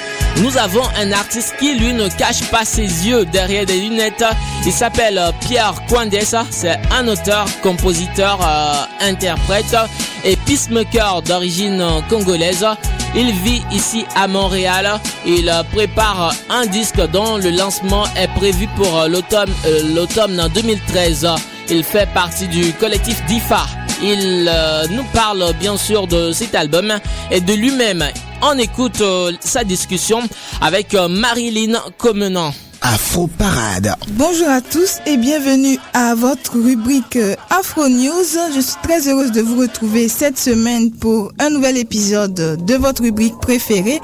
nous 0.43 0.57
avons 0.59 0.85
un 0.97 1.11
artiste 1.11 1.55
qui 1.59 1.75
lui 1.75 1.93
ne 1.93 2.09
cache 2.09 2.43
pas 2.51 2.65
ses 2.65 2.83
yeux 2.83 3.25
derrière 3.25 3.67
des 3.67 3.81
lunettes. 3.81 4.25
Il 4.65 4.73
s'appelle 4.73 5.19
euh, 5.19 5.33
Pierre 5.41 5.75
Kwandesa, 5.89 6.47
c'est 6.51 6.79
un 6.93 7.09
auteur, 7.09 7.47
compositeur, 7.61 8.39
euh, 8.41 8.75
interprète 9.01 9.77
et 10.25 10.37
peacemaker 10.37 11.23
d'origine 11.23 11.85
congolaise. 12.09 12.65
Il 13.17 13.33
vit 13.33 13.63
ici 13.73 14.05
à 14.15 14.29
Montréal. 14.29 15.01
Il 15.27 15.49
euh, 15.49 15.63
prépare 15.73 16.33
un 16.49 16.67
disque 16.67 17.01
dont 17.11 17.39
le 17.39 17.51
lancement 17.51 18.05
est 18.17 18.33
prévu 18.37 18.69
pour 18.77 19.07
l'automne 19.09 19.53
l'automne 19.95 20.49
2013. 20.55 21.27
Il 21.71 21.83
fait 21.83 22.09
partie 22.15 22.47
du 22.47 22.73
collectif 22.75 23.25
DIFA. 23.27 23.67
Il 24.01 24.49
nous 24.91 25.05
parle 25.13 25.53
bien 25.59 25.77
sûr 25.77 26.07
de 26.07 26.31
cet 26.31 26.55
album 26.55 26.93
et 27.33 27.41
de 27.41 27.53
lui-même. 27.53 28.05
On 28.41 28.57
écoute 28.57 29.01
euh, 29.01 29.33
sa 29.41 29.65
discussion 29.65 30.21
avec 30.61 30.95
euh, 30.95 31.09
Marilyn 31.09 31.79
Comenant. 31.97 32.53
Afro 32.81 33.27
Parade. 33.27 33.93
Bonjour 34.11 34.49
à 34.49 34.61
tous 34.61 34.99
et 35.07 35.17
bienvenue 35.17 35.77
à 35.93 36.15
votre 36.15 36.57
rubrique 36.57 37.17
euh, 37.17 37.35
Afro 37.51 37.89
News. 37.89 38.25
Je 38.55 38.61
suis 38.61 38.77
très 38.85 39.09
heureuse 39.09 39.33
de 39.33 39.43
vous 39.43 39.59
retrouver 39.59 40.09
cette 40.09 40.39
semaine 40.39 40.93
pour 40.93 41.33
un 41.41 41.51
nouvel 41.51 41.77
épisode 41.79 42.65
de 42.65 42.75
votre 42.77 43.03
rubrique 43.03 43.39
préférée. 43.41 44.01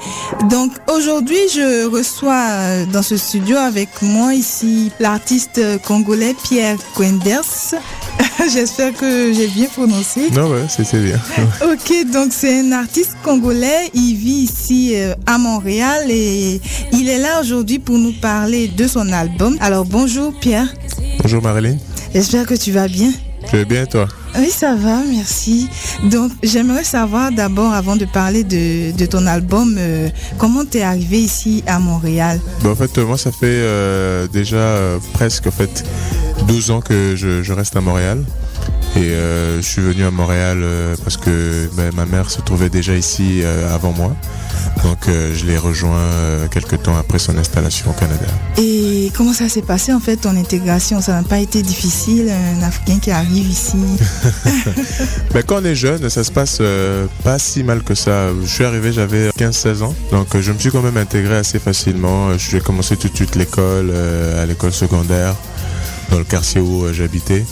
Donc 0.49 0.73
aujourd'hui, 0.93 1.39
je 1.53 1.85
reçois 1.85 2.85
dans 2.91 3.03
ce 3.03 3.15
studio 3.15 3.55
avec 3.55 4.01
moi 4.01 4.33
ici 4.33 4.91
l'artiste 4.99 5.61
congolais 5.83 6.35
Pierre 6.43 6.77
Quenders. 6.93 7.75
J'espère 8.53 8.93
que 8.93 9.33
j'ai 9.33 9.47
bien 9.47 9.67
prononcé. 9.67 10.29
Non, 10.31 10.49
ouais, 10.49 10.65
c'était 10.69 10.99
bien. 10.99 11.19
Ok, 11.71 12.11
donc 12.11 12.31
c'est 12.31 12.59
un 12.59 12.71
artiste 12.71 13.15
congolais. 13.23 13.89
Il 13.93 14.15
vit 14.15 14.43
ici 14.49 14.93
euh, 14.95 15.13
à 15.25 15.37
Montréal 15.37 16.05
et 16.09 16.61
il 16.91 17.09
est 17.09 17.19
là 17.19 17.41
aujourd'hui 17.41 17.79
pour 17.79 17.97
nous 17.97 18.13
parler 18.13 18.67
de 18.67 18.87
son 18.87 19.11
album. 19.11 19.57
Alors 19.59 19.85
bonjour 19.85 20.33
Pierre. 20.39 20.67
Bonjour 21.21 21.41
Marilyn. 21.41 21.77
J'espère 22.13 22.45
que 22.45 22.53
tu 22.55 22.71
vas 22.71 22.87
bien. 22.87 23.11
Tu 23.49 23.57
es 23.57 23.65
bien 23.65 23.85
toi? 23.85 24.07
Oui, 24.37 24.49
ça 24.49 24.75
va, 24.75 25.01
merci. 25.09 25.69
Donc 26.03 26.31
j'aimerais 26.43 26.83
savoir 26.83 27.31
d'abord, 27.31 27.73
avant 27.73 27.95
de 27.95 28.05
parler 28.05 28.43
de, 28.43 29.05
ton 29.05 29.25
album, 29.27 29.75
euh, 29.77 30.09
comment 30.37 30.65
tu 30.65 30.79
es 30.79 30.81
arrivé 30.81 31.19
ici 31.21 31.63
à 31.67 31.79
Montréal? 31.79 32.39
Bah, 32.63 32.71
En 32.71 32.75
fait, 32.75 32.97
euh, 32.97 33.05
moi, 33.05 33.17
ça 33.17 33.31
fait 33.31 33.45
euh, 33.45 34.27
déjà 34.27 34.57
euh, 34.57 34.99
presque 35.13 35.47
en 35.47 35.51
fait, 35.51 35.85
12 36.47 36.71
ans 36.71 36.81
que 36.81 37.15
je 37.15 37.53
reste 37.53 37.75
à 37.75 37.81
Montréal. 37.81 38.23
Et 38.95 39.11
euh, 39.11 39.61
je 39.61 39.67
suis 39.67 39.81
venu 39.81 40.05
à 40.05 40.11
Montréal 40.11 40.59
euh, 40.61 40.95
parce 41.03 41.17
que 41.17 41.69
ben, 41.73 41.91
ma 41.95 42.05
mère 42.05 42.29
se 42.29 42.41
trouvait 42.41 42.69
déjà 42.69 42.95
ici 42.95 43.41
euh, 43.43 43.73
avant 43.73 43.91
moi. 43.91 44.15
Donc 44.83 45.07
je 45.07 45.45
l'ai 45.45 45.57
rejoint 45.57 46.07
quelques 46.51 46.83
temps 46.83 46.95
après 46.95 47.17
son 47.17 47.35
installation 47.37 47.89
au 47.89 47.93
Canada. 47.93 48.25
Et 48.57 49.11
comment 49.15 49.33
ça 49.33 49.49
s'est 49.49 49.63
passé 49.63 49.91
en 49.93 49.99
fait 49.99 50.17
ton 50.17 50.37
intégration? 50.37 51.01
Ça 51.01 51.13
n'a 51.13 51.23
pas 51.23 51.39
été 51.39 51.63
difficile, 51.63 52.29
un 52.29 52.61
Africain 52.61 52.99
qui 52.99 53.11
arrive 53.11 53.47
ici? 53.47 53.77
Ben, 55.35 55.43
quand 55.43 55.61
on 55.61 55.65
est 55.65 55.75
jeune, 55.75 56.09
ça 56.09 56.23
se 56.23 56.31
passe 56.31 56.59
euh, 56.61 57.07
pas 57.23 57.39
si 57.39 57.63
mal 57.63 57.83
que 57.83 57.93
ça. 57.93 58.29
Je 58.41 58.47
suis 58.47 58.63
arrivé, 58.63 58.93
j'avais 58.93 59.29
15-16 59.31 59.83
ans, 59.83 59.93
donc 60.11 60.27
je 60.39 60.51
me 60.51 60.57
suis 60.57 60.71
quand 60.71 60.81
même 60.81 60.95
intégré 60.95 61.35
assez 61.35 61.59
facilement. 61.59 62.37
J'ai 62.37 62.61
commencé 62.61 62.95
tout 62.95 63.09
de 63.09 63.15
suite 63.15 63.35
l'école, 63.35 63.89
euh, 63.91 64.41
à 64.41 64.45
l'école 64.45 64.71
secondaire, 64.71 65.35
dans 66.09 66.17
le 66.17 66.23
quartier 66.23 66.61
où 66.61 66.85
euh, 66.85 66.93
j'habitais. 66.93 67.43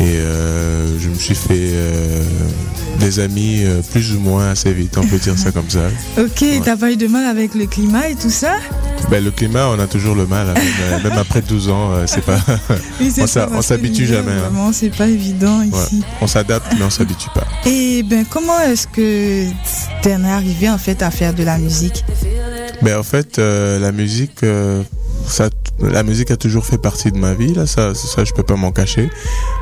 Et 0.00 0.16
euh, 0.16 0.98
je 0.98 1.08
me 1.08 1.14
suis 1.14 1.34
fait 1.34 1.72
euh, 1.74 2.22
des 3.00 3.20
amis 3.20 3.64
euh, 3.64 3.82
plus 3.92 4.14
ou 4.14 4.20
moins 4.20 4.50
assez 4.50 4.72
vite, 4.72 4.96
on 4.96 5.06
peut 5.06 5.18
dire 5.18 5.36
ça 5.38 5.52
comme 5.52 5.68
ça. 5.68 5.88
Ok, 6.18 6.42
t'as 6.64 6.76
pas 6.76 6.90
eu 6.90 6.96
de 6.96 7.06
mal 7.06 7.26
avec 7.26 7.54
le 7.54 7.66
climat 7.66 8.08
et 8.08 8.14
tout 8.14 8.30
ça? 8.30 8.54
Ben, 9.10 9.22
le 9.22 9.30
climat, 9.30 9.68
on 9.68 9.78
a 9.78 9.86
toujours 9.86 10.14
le 10.14 10.26
mal, 10.26 10.48
hein, 10.48 10.54
même, 10.90 11.02
même 11.02 11.18
après 11.18 11.42
12 11.42 11.68
ans, 11.68 11.90
c'est 12.06 12.24
pas. 12.24 12.38
Oui, 13.00 13.12
on 13.52 13.62
s'habitue 13.62 14.06
jamais. 14.06 14.32
hein. 14.32 14.38
Vraiment, 14.50 14.72
c'est 14.72 14.94
pas 14.94 15.06
évident 15.08 15.58
Ouais. 15.60 15.66
ici. 15.68 16.02
On 16.22 16.26
s'adapte, 16.26 16.66
mais 16.78 16.84
on 16.84 16.90
s'habitue 16.90 17.28
pas. 17.34 17.46
Et 17.66 18.02
ben, 18.02 18.24
comment 18.28 18.58
est-ce 18.60 18.86
que 18.86 19.44
t'en 20.02 20.24
es 20.24 20.30
arrivé 20.30 20.68
en 20.70 20.78
fait 20.78 21.02
à 21.02 21.10
faire 21.10 21.34
de 21.34 21.42
la 21.42 21.58
musique? 21.58 22.04
Ben 22.82 22.98
en 22.98 23.02
fait, 23.02 23.38
euh, 23.38 23.78
la 23.78 23.92
musique, 23.92 24.42
euh, 24.42 24.82
ça, 25.26 25.48
la 25.80 26.02
musique 26.02 26.30
a 26.30 26.36
toujours 26.36 26.64
fait 26.64 26.78
partie 26.78 27.12
de 27.12 27.18
ma 27.18 27.34
vie. 27.34 27.52
Là, 27.54 27.66
ça, 27.66 27.94
ça, 27.94 28.24
je 28.24 28.32
peux 28.32 28.42
pas 28.42 28.56
m'en 28.56 28.72
cacher. 28.72 29.10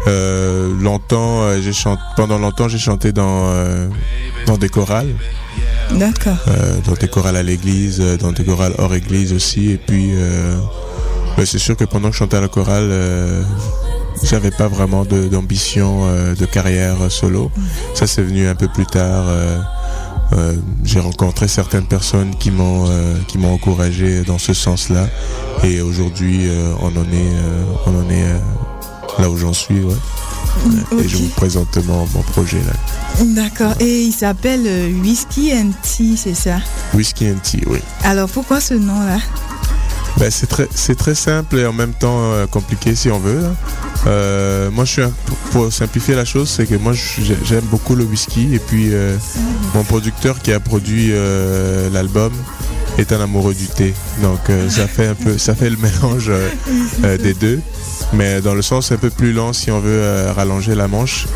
Euh, 0.06 0.72
longtemps, 0.80 1.42
euh, 1.42 1.60
j'ai 1.60 1.72
chanté. 1.72 2.00
Pendant 2.16 2.38
longtemps, 2.38 2.68
j'ai 2.68 2.78
chanté 2.78 3.12
dans 3.12 3.48
euh, 3.48 3.88
dans 4.46 4.56
des 4.56 4.68
chorales, 4.68 5.12
D'accord. 5.92 6.36
euh, 6.48 6.76
dans 6.86 6.94
des 6.94 7.08
chorales 7.08 7.36
à 7.36 7.42
l'église, 7.42 8.00
dans 8.20 8.32
des 8.32 8.44
chorales 8.44 8.74
hors 8.78 8.94
église 8.94 9.32
aussi. 9.32 9.72
Et 9.72 9.76
puis, 9.78 10.10
c'est 11.44 11.58
sûr 11.58 11.76
que 11.76 11.84
pendant 11.84 12.08
que 12.08 12.14
je 12.14 12.18
chantais 12.18 12.36
à 12.36 12.40
la 12.40 12.48
chorale. 12.48 12.88
Euh, 12.90 13.42
j'avais 14.24 14.50
pas 14.50 14.66
vraiment 14.66 15.04
de- 15.04 15.28
d'ambition 15.28 16.00
euh, 16.08 16.34
de 16.34 16.44
carrière 16.44 16.96
solo. 17.08 17.52
Ça 17.94 18.08
c'est 18.08 18.22
venu 18.22 18.48
un 18.48 18.56
peu 18.56 18.66
plus 18.66 18.84
tard. 18.84 19.26
euh, 19.28 19.60
euh, 20.34 20.54
j'ai 20.84 21.00
rencontré 21.00 21.48
certaines 21.48 21.86
personnes 21.86 22.34
qui 22.38 22.50
m'ont 22.50 22.84
euh, 22.88 23.16
qui 23.28 23.38
m'ont 23.38 23.54
encouragé 23.54 24.22
dans 24.24 24.36
ce 24.38 24.52
sens-là 24.52 25.08
et 25.64 25.80
aujourd'hui 25.80 26.48
euh, 26.48 26.74
on 26.80 26.88
en 26.88 27.04
est 27.04 27.32
on 27.86 27.98
en 27.98 28.10
est 28.10 28.26
là 29.18 29.30
où 29.30 29.36
j'en 29.38 29.54
suis 29.54 29.80
ouais. 29.80 29.94
Et 31.02 31.08
je 31.08 31.16
vous 31.16 31.28
présente 31.28 31.76
mon, 31.86 32.06
mon 32.14 32.22
projet 32.22 32.58
là 32.58 33.24
D'accord. 33.24 33.72
Et 33.80 34.02
il 34.02 34.12
s'appelle 34.12 34.92
Whisky 35.02 35.52
and 35.54 35.70
Tea, 35.82 36.16
c'est 36.16 36.34
ça? 36.34 36.58
Whiskey 36.94 37.32
and 37.32 37.38
Tea 37.42 37.62
oui 37.66 37.78
Alors 38.04 38.28
pourquoi 38.28 38.60
ce 38.60 38.74
nom-là? 38.74 39.18
Ben, 40.18 40.30
c'est 40.30 40.46
très 40.46 40.68
c'est 40.74 40.96
très 40.96 41.14
simple 41.14 41.58
et 41.58 41.66
en 41.66 41.72
même 41.72 41.94
temps 41.94 42.32
compliqué 42.50 42.94
si 42.94 43.10
on 43.10 43.18
veut. 43.18 43.40
là. 43.40 43.54
Euh, 44.06 44.70
moi 44.70 44.84
pour, 45.50 45.72
simplifier 45.72 46.14
la 46.14 46.24
chose, 46.24 46.48
c'est 46.48 46.66
que 46.66 46.76
moi 46.76 46.92
j'aime 47.44 47.64
beaucoup 47.64 47.94
le 47.94 48.04
whisky 48.04 48.54
et 48.54 48.58
puis 48.58 48.92
euh, 48.92 49.16
mon 49.74 49.82
producteur 49.82 50.40
qui 50.40 50.52
a 50.52 50.60
produit 50.60 51.10
euh, 51.10 51.90
l'album 51.90 52.32
est 52.96 53.12
un 53.12 53.20
amoureux 53.20 53.54
du 53.54 53.66
thé. 53.66 53.94
Donc 54.22 54.40
ça 54.68 54.86
fait 54.86 55.08
un 55.08 55.14
peu 55.14 55.38
ça 55.38 55.54
fait 55.54 55.70
le 55.70 55.76
mélange 56.02 56.30
des 57.22 57.34
deux. 57.34 57.60
Mais 58.12 58.40
dans 58.40 58.54
le 58.54 58.62
sens 58.62 58.92
un 58.92 58.96
peu 58.96 59.10
plus 59.10 59.32
lent 59.32 59.52
si 59.52 59.70
on 59.70 59.80
veut 59.80 60.30
rallonger 60.34 60.74
la 60.74 60.88
manche. 60.88 61.26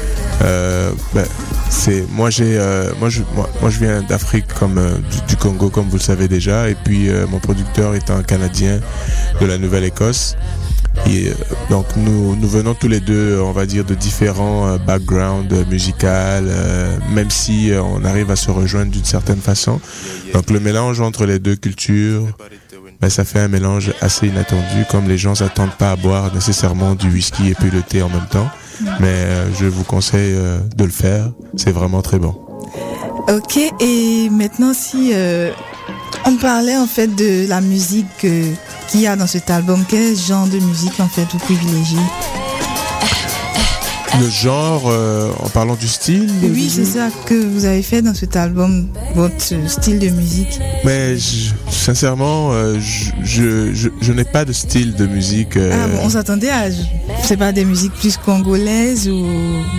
Ben, 0.40 1.24
c'est 1.70 2.04
moi 2.10 2.30
j'ai 2.30 2.58
moi 2.98 3.08
je 3.08 3.22
moi, 3.34 3.48
moi, 3.60 3.70
je 3.70 3.78
viens 3.78 4.02
d'Afrique 4.02 4.46
comme 4.58 4.80
du, 5.10 5.20
du 5.28 5.36
Congo 5.36 5.70
comme 5.70 5.88
vous 5.88 5.98
le 5.98 6.02
savez 6.02 6.26
déjà 6.26 6.68
et 6.68 6.74
puis 6.74 7.08
mon 7.30 7.38
producteur 7.38 7.94
est 7.94 8.10
un 8.10 8.22
Canadien 8.22 8.80
de 9.40 9.46
la 9.46 9.58
Nouvelle-Écosse 9.58 10.36
et 11.07 11.28
euh, 11.28 11.34
donc 11.70 11.86
nous 11.97 12.36
nous 12.36 12.49
venons 12.49 12.74
tous 12.74 12.88
les 12.88 13.01
deux 13.01 13.40
on 13.40 13.53
va 13.53 13.66
dire 13.66 13.84
de 13.84 13.95
différents 13.95 14.68
euh, 14.68 14.78
backgrounds 14.78 15.53
euh, 15.53 15.64
musicales 15.70 16.47
euh, 16.49 16.97
même 17.14 17.30
si 17.30 17.72
on 17.74 18.05
arrive 18.05 18.30
à 18.30 18.36
se 18.36 18.51
rejoindre 18.51 18.90
d'une 18.93 19.05
certaine 19.05 19.40
façon. 19.40 19.80
Donc 20.32 20.51
le 20.51 20.61
mélange 20.61 21.01
entre 21.01 21.26
les 21.26 21.38
deux 21.38 21.57
cultures 21.57 22.26
ben, 23.01 23.11
ça 23.11 23.24
fait 23.24 23.40
un 23.40 23.49
mélange 23.49 23.93
assez 24.01 24.28
inattendu 24.28 24.84
comme 24.90 25.09
les 25.09 25.18
gens 25.18 25.34
s'attendent 25.34 25.76
pas 25.76 25.93
à 25.93 25.97
boire 25.97 26.32
nécessairement 26.34 26.95
du 26.95 27.09
whisky 27.09 27.51
et 27.51 27.55
puis 27.55 27.70
le 27.70 27.82
thé 27.82 28.03
en 28.03 28.09
même 28.09 28.28
temps. 28.30 28.49
Mais 29.01 29.26
je 29.59 29.66
vous 29.66 29.82
conseille 29.82 30.34
de 30.76 30.84
le 30.84 30.90
faire. 30.90 31.30
C'est 31.57 31.72
vraiment 31.72 32.01
très 32.01 32.20
bon. 32.20 32.36
Ok, 33.28 33.57
et 33.80 34.28
maintenant 34.30 34.72
si 34.74 35.12
euh, 35.14 35.53
on 36.25 36.37
parlait 36.37 36.77
en 36.77 36.87
fait 36.87 37.09
de 37.09 37.47
la 37.49 37.61
musique 37.61 38.25
euh, 38.25 38.53
qu'il 38.89 39.01
y 39.01 39.07
a 39.07 39.16
dans 39.16 39.27
cet 39.27 39.51
album, 39.51 39.85
quel 39.89 40.16
genre 40.16 40.47
de 40.47 40.59
musique 40.59 41.01
en 41.01 41.09
fait 41.09 41.27
vous 41.33 41.39
privilégiez? 41.39 41.99
Le 44.20 44.28
genre 44.28 44.82
euh, 44.86 45.30
en 45.40 45.48
parlant 45.48 45.74
du 45.74 45.88
style 45.88 46.28
Oui, 46.42 46.70
c'est 46.72 46.84
ça 46.84 47.08
que 47.26 47.34
vous 47.34 47.64
avez 47.64 47.82
fait 47.82 48.02
dans 48.02 48.14
cet 48.14 48.36
album, 48.36 48.86
votre 49.14 49.40
style 49.68 49.98
de 49.98 50.08
musique. 50.10 50.60
mais 50.84 51.16
je- 51.16 51.52
sincèrement 51.70 52.52
euh, 52.52 52.78
je, 53.24 53.72
je, 54.02 54.12
n'ai 54.12 54.24
pas 54.24 54.44
de 54.44 54.52
style 54.52 54.94
de 54.94 55.06
musique 55.06 55.56
euh, 55.56 55.70
Ah 55.72 55.88
bon, 55.88 55.98
on 56.04 56.10
s'attendait 56.10 56.50
à, 56.50 56.64
sais 57.24 57.36
pas, 57.36 57.52
des 57.52 57.64
musiques 57.64 57.94
plus 57.94 58.16
congolaises 58.18 59.08
ou... 59.08 59.26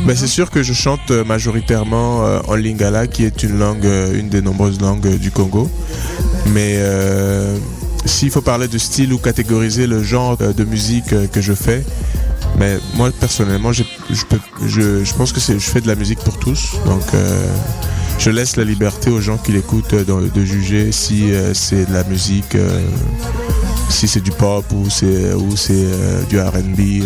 Ben, 0.08 0.16
c'est 0.16 0.28
sûr 0.28 0.50
que 0.50 0.64
je 0.64 0.74
chante 0.74 1.12
majoritairement 1.12 2.24
en 2.48 2.56
lingala, 2.56 3.08
qui 3.08 3.24
est 3.26 3.44
une 3.44 3.58
langue, 3.60 3.88
une 4.16 4.30
des 4.30 4.42
nombreuses 4.42 4.82
langues 4.82 5.18
du 5.18 5.32
Congo. 5.32 5.70
Mais 6.54 6.80
s'il 8.06 8.32
faut 8.32 8.42
parler 8.42 8.68
de 8.68 8.78
style 8.78 9.14
ou 9.14 9.18
catégoriser 9.18 9.88
le 9.88 10.04
genre 10.04 10.38
de 10.38 10.64
musique 10.64 11.14
que 11.32 11.42
je 11.42 11.54
fais, 11.54 11.84
mais 12.58 12.78
moi 12.96 13.12
personnellement, 13.20 13.72
je, 13.72 13.84
je, 14.10 15.04
je 15.04 15.14
pense 15.16 15.32
que 15.32 15.40
je 15.40 15.60
fais 15.60 15.82
de 15.82 15.88
la 15.88 15.96
musique 15.96 16.20
pour 16.20 16.38
tous. 16.38 16.74
Donc 16.86 17.04
euh, 17.14 17.48
je 18.20 18.30
laisse 18.30 18.56
la 18.56 18.64
liberté 18.64 19.10
aux 19.10 19.22
gens 19.22 19.38
qui 19.38 19.52
l'écoutent 19.52 19.94
euh, 19.94 20.30
de, 20.34 20.46
juger 20.46 20.92
si 20.92 21.34
euh, 21.34 21.54
c'est 21.54 21.86
de 21.86 21.94
la 21.94 22.04
musique, 22.04 22.58
si 23.90 24.08
c'est 24.08 24.22
du 24.22 24.32
pop 24.32 24.66
ou 24.72 24.90
c'est 24.90 25.34
ou 25.34 25.56
c'est 25.56 25.88
du 26.30 26.40
R&B. 26.40 27.04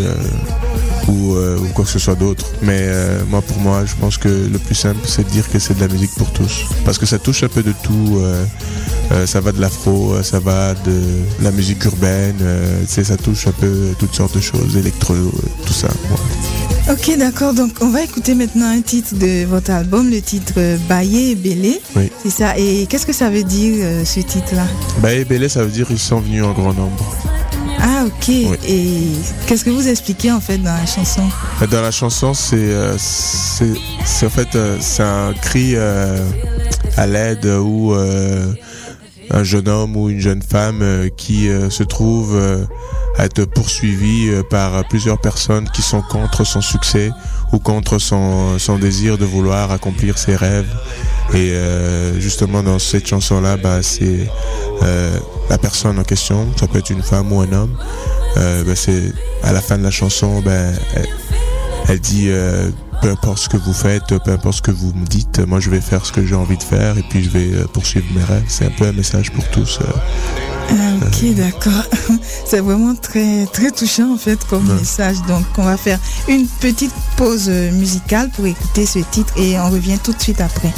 Euh, 1.08 1.12
ou, 1.12 1.36
euh, 1.36 1.58
ou 1.60 1.68
quoi 1.74 1.86
que 1.86 1.91
ce 1.91 1.99
soit 1.99 2.16
d'autre. 2.16 2.45
Mais 2.62 2.80
euh, 2.82 3.20
moi, 3.30 3.41
pour 3.41 3.58
moi, 3.60 3.84
je 3.86 3.93
pense 3.95 4.18
que 4.18 4.28
le 4.28 4.60
plus 4.60 4.76
simple, 4.76 4.99
c'est 5.05 5.24
de 5.24 5.30
dire 5.30 5.49
que 5.49 5.60
c'est 5.60 5.76
de 5.76 5.82
la 5.82 5.88
musique 5.88 6.14
pour 6.16 6.32
tous. 6.32 6.66
Parce 6.86 6.97
que 6.97 7.05
ça 7.05 7.18
touche 7.20 7.43
un 7.43 7.47
peu 7.49 7.64
de 7.64 7.74
tout. 7.84 8.20
euh, 8.22 8.45
ça 9.26 9.39
va 9.39 9.53
de 9.53 9.62
l'afro, 9.62 10.22
ça 10.22 10.39
va 10.39 10.74
de 10.74 11.01
la 11.41 11.51
musique 11.51 11.86
urbaine, 11.86 12.36
ça 12.88 13.16
touche 13.16 13.47
un 13.47 13.53
peu 13.53 13.93
toutes 13.97 14.14
sortes 14.14 14.36
de 14.36 14.41
choses, 14.41 14.76
électro, 14.76 15.14
tout 15.66 15.74
ça. 15.74 15.88
ouais. 15.88 16.93
Ok, 16.93 17.18
d'accord, 17.18 17.53
donc 17.53 17.72
on 17.80 17.89
va 17.89 18.01
écouter 18.03 18.36
maintenant 18.36 18.70
un 18.70 18.82
titre 18.82 19.16
de 19.16 19.45
votre 19.45 19.72
album, 19.72 20.10
le 20.10 20.22
titre 20.22 20.53
Baye 20.89 21.32
et 21.32 21.36
Bélé. 21.36 21.80
Oui. 21.95 22.12
C'est 22.24 22.30
ça, 22.30 22.58
et 22.58 22.86
qu'est-ce 22.89 23.05
que 23.05 23.14
ça 23.14 23.30
veut 23.30 23.43
dire 23.43 24.05
ce 24.05 24.20
titre-là? 24.20 24.68
Bah, 25.01 25.14
et 25.14 25.24
Bélé, 25.24 25.47
ça 25.47 25.64
veut 25.64 25.72
dire 25.72 25.88
ils 25.89 25.97
sont 25.99 26.20
venus 26.20 26.43
en 26.43 26.51
grand 26.51 26.74
nombre. 26.74 27.16
Ah 27.80 28.05
ok, 28.05 28.30
et 28.30 29.11
qu'est-ce 29.45 29.63
que 29.63 29.69
vous 29.69 29.88
expliquez 29.88 30.32
en 30.32 30.39
fait 30.41 30.57
dans 30.57 30.73
la 30.73 30.86
chanson 30.86 31.21
Dans 31.69 31.82
la 31.82 31.91
chanson, 31.91 32.34
c'est 32.34 32.55
euh, 32.55 32.95
c'est 32.97 33.73
c'est 34.05 34.25
en 34.25 34.30
fait 34.30 34.55
euh, 34.55 34.78
c'est 34.80 35.03
un 35.03 35.34
cri 35.34 35.73
euh, 35.75 36.17
à 36.95 37.05
l'aide 37.05 37.45
où 37.45 37.93
euh, 37.93 38.51
un 39.32 39.43
jeune 39.43 39.67
homme 39.67 39.95
ou 39.95 40.09
une 40.09 40.19
jeune 40.19 40.41
femme 40.41 40.82
euh, 40.82 41.09
qui 41.15 41.49
euh, 41.49 41.69
se 41.69 41.84
trouve 41.84 42.36
euh, 42.36 42.65
à 43.17 43.25
être 43.25 43.45
poursuivi 43.45 44.30
euh, 44.30 44.43
par 44.43 44.88
plusieurs 44.88 45.19
personnes 45.19 45.69
qui 45.69 45.82
sont 45.82 46.01
contre 46.01 46.45
son 46.45 46.61
succès 46.61 47.11
ou 47.51 47.59
contre 47.59 47.99
son, 47.99 48.57
son 48.59 48.78
désir 48.78 49.17
de 49.17 49.25
vouloir 49.25 49.71
accomplir 49.71 50.17
ses 50.17 50.36
rêves. 50.36 50.73
Et 51.34 51.51
euh, 51.51 52.19
justement 52.19 52.63
dans 52.63 52.80
cette 52.80 53.07
chanson-là, 53.07 53.57
bah, 53.57 53.80
c'est 53.82 54.28
euh, 54.84 55.17
la 55.50 55.58
personne 55.58 55.98
en 56.00 56.04
question, 56.04 56.48
ça 56.60 56.68
peut 56.68 56.80
être 56.80 56.89
une 56.89 57.02
femme 57.04 57.32
ou 57.32 57.39
un 57.41 57.52
homme. 57.54 57.76
Euh, 58.38 58.64
bah, 58.64 58.76
c'est 58.76 59.14
à 59.43 59.52
la 59.54 59.62
fin 59.62 59.78
de 59.78 59.84
la 59.84 59.91
chanson, 59.91 60.41
ben, 60.41 60.74
elle, 60.95 61.08
elle 61.88 62.00
dit 62.00 62.26
euh, 62.30 62.70
peu 63.02 63.10
importe 63.12 63.38
ce 63.39 63.50
que 63.50 63.58
vous 63.58 63.74
faites, 63.74 64.04
peu 64.24 64.32
importe 64.32 64.58
ce 64.58 64.62
que 64.62 64.72
vous 64.72 64.91
me 64.93 65.06
dites, 65.06 65.39
moi 65.48 65.60
je 65.60 65.70
vais 65.70 65.82
faire 65.82 66.06
ce 66.06 66.12
que 66.12 66.26
j'ai 66.26 66.36
envie 66.36 66.58
de 66.58 66.64
faire 66.64 66.98
et 66.98 67.04
puis 67.10 67.24
je 67.24 67.30
vais 67.30 67.54
euh, 67.54 67.66
poursuivre 67.72 68.06
mes 68.16 68.24
rêves. 68.24 68.43
C'est 68.48 68.66
un 68.66 68.72
peu 68.72 68.86
un 68.86 68.91
message 68.91 69.32
pour 69.32 69.48
tous. 69.50 69.80
Ah, 70.70 70.74
ok, 71.02 71.34
d'accord. 71.36 71.86
C'est 72.45 72.60
vraiment 72.60 72.93
très, 72.95 73.45
très 73.45 73.72
touchant 73.72 74.14
en 74.14 74.18
fait 74.18 74.43
comme 74.50 74.68
Ouais. 74.68 74.76
message. 74.76 75.16
Donc 75.28 75.45
on 75.58 75.64
va 75.64 75.78
faire 75.78 76.00
une 76.28 76.45
petite 76.45 76.93
pause 77.16 77.48
musicale 77.50 78.30
pour 78.36 78.45
écouter 78.45 78.86
ce 78.86 79.00
titre 79.00 79.34
et 79.38 79.58
on 79.60 79.70
revient 79.70 79.98
tout 80.04 80.12
de 80.12 80.22
suite 80.22 80.41
après. 80.41 80.74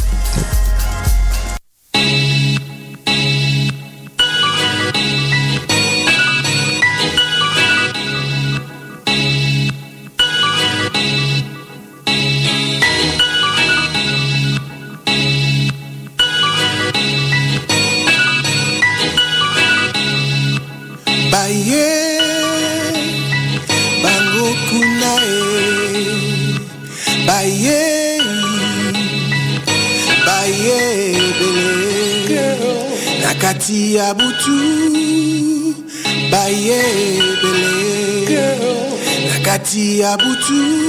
Nakati 40.10 40.89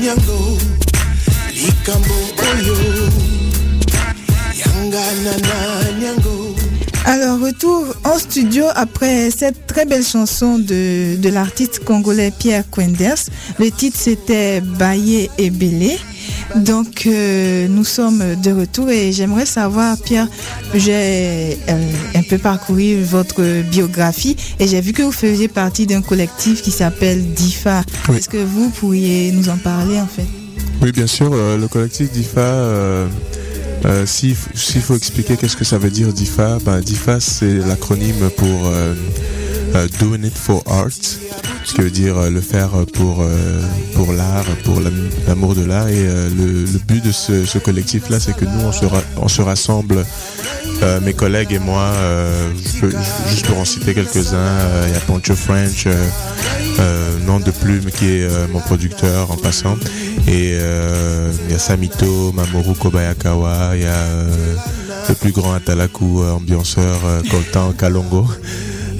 nyango 0.00 0.54
nyango 6.00 6.54
Alors, 7.04 7.38
retour 7.40 7.84
en 8.04 8.18
studio 8.18 8.64
après 8.74 9.30
cette 9.30 9.66
très 9.66 9.84
belle 9.84 10.04
chanson 10.04 10.58
de, 10.58 11.16
de 11.16 11.28
l'artiste 11.28 11.84
congolais 11.84 12.32
Pierre 12.36 12.64
Quenders. 12.70 13.28
Le 13.58 13.70
titre 13.70 13.98
c'était 14.00 14.60
Baye 14.60 15.28
et 15.38 15.50
Bélé. 15.50 15.98
Donc, 16.56 17.06
euh, 17.06 17.66
nous 17.68 17.84
sommes 17.84 18.36
de 18.36 18.52
retour 18.52 18.88
et 18.88 19.12
j'aimerais 19.12 19.46
savoir, 19.46 19.96
Pierre, 19.98 20.28
j'ai 20.72 21.58
euh, 21.68 21.90
un 22.14 22.22
peu 22.22 22.38
parcouru 22.38 23.02
votre 23.02 23.62
biographie 23.62 24.36
et 24.60 24.68
j'ai 24.68 24.80
vu 24.80 24.92
que 24.92 25.02
vous 25.02 25.12
faisiez 25.12 25.48
partie 25.48 25.86
d'un 25.86 26.00
collectif 26.00 26.62
qui 26.62 26.70
s'appelle 26.70 27.24
DIFA. 27.34 27.82
Oui. 28.08 28.16
Est-ce 28.16 28.28
que 28.28 28.36
vous 28.36 28.70
pourriez 28.70 29.32
nous 29.32 29.48
en 29.48 29.56
parler 29.56 30.00
en 30.00 30.06
fait? 30.06 30.26
Oui, 30.80 30.92
bien 30.92 31.08
sûr, 31.08 31.30
euh, 31.32 31.58
le 31.58 31.66
collectif 31.66 32.12
DIFA, 32.12 33.08
s'il 34.06 34.36
faut 34.36 34.96
expliquer 34.96 35.36
qu'est-ce 35.36 35.56
que 35.56 35.64
ça 35.64 35.78
veut 35.78 35.90
dire 35.90 36.12
DIFA, 36.12 36.58
ben, 36.64 36.80
DIFA 36.80 37.18
c'est 37.18 37.58
l'acronyme 37.66 38.30
pour 38.36 38.70
Doing 39.98 40.24
It 40.24 40.36
for 40.36 40.62
Art, 40.66 40.90
ce 41.64 41.74
qui 41.74 41.80
veut 41.80 41.90
dire 41.90 42.16
euh, 42.18 42.30
le 42.30 42.40
faire 42.40 42.70
pour, 42.92 43.22
euh, 43.22 43.60
pour 43.94 44.12
l'art, 44.12 44.44
pour 44.64 44.80
l'am- 44.80 45.08
l'amour 45.26 45.54
de 45.54 45.64
l'art. 45.64 45.88
Et 45.88 45.94
euh, 46.06 46.28
le, 46.28 46.64
but 46.86 47.04
de 47.04 47.12
ce, 47.12 47.58
collectif-là, 47.58 48.20
c'est 48.20 48.36
que 48.36 48.44
nous, 48.44 48.60
on 48.64 48.72
se, 48.72 48.84
on 49.16 49.28
se 49.28 49.42
rassemble, 49.42 50.04
euh, 50.82 51.00
mes 51.00 51.12
collègues 51.14 51.52
et 51.52 51.58
moi, 51.58 51.82
euh, 51.94 52.50
je 52.80 52.86
juste 53.30 53.46
pour 53.46 53.58
en 53.58 53.64
citer 53.64 53.94
quelques-uns, 53.94 54.36
euh, 54.36 54.84
il 54.88 54.92
y 54.94 54.96
a 54.96 55.00
Poncho 55.00 55.34
French, 55.34 55.84
euh, 55.86 55.94
euh, 56.80 57.18
nom 57.26 57.40
de 57.40 57.50
plume 57.50 57.84
qui 57.96 58.06
est 58.06 58.22
euh, 58.24 58.46
mon 58.52 58.60
producteur 58.60 59.30
en 59.30 59.36
passant. 59.36 59.76
Et 60.28 60.56
euh, 60.60 61.32
il 61.46 61.52
y 61.52 61.54
a 61.54 61.58
Samito, 61.58 62.32
Mamoru 62.32 62.74
Kobayakawa, 62.74 63.72
il 63.76 63.82
y 63.82 63.86
a 63.86 63.88
euh, 63.94 64.28
le 65.08 65.14
plus 65.14 65.32
grand 65.32 65.54
Atalaku, 65.54 66.22
euh, 66.22 66.32
ambianceur, 66.32 67.00
euh, 67.04 67.22
Coltan 67.30 67.72
Kalongo. 67.72 68.26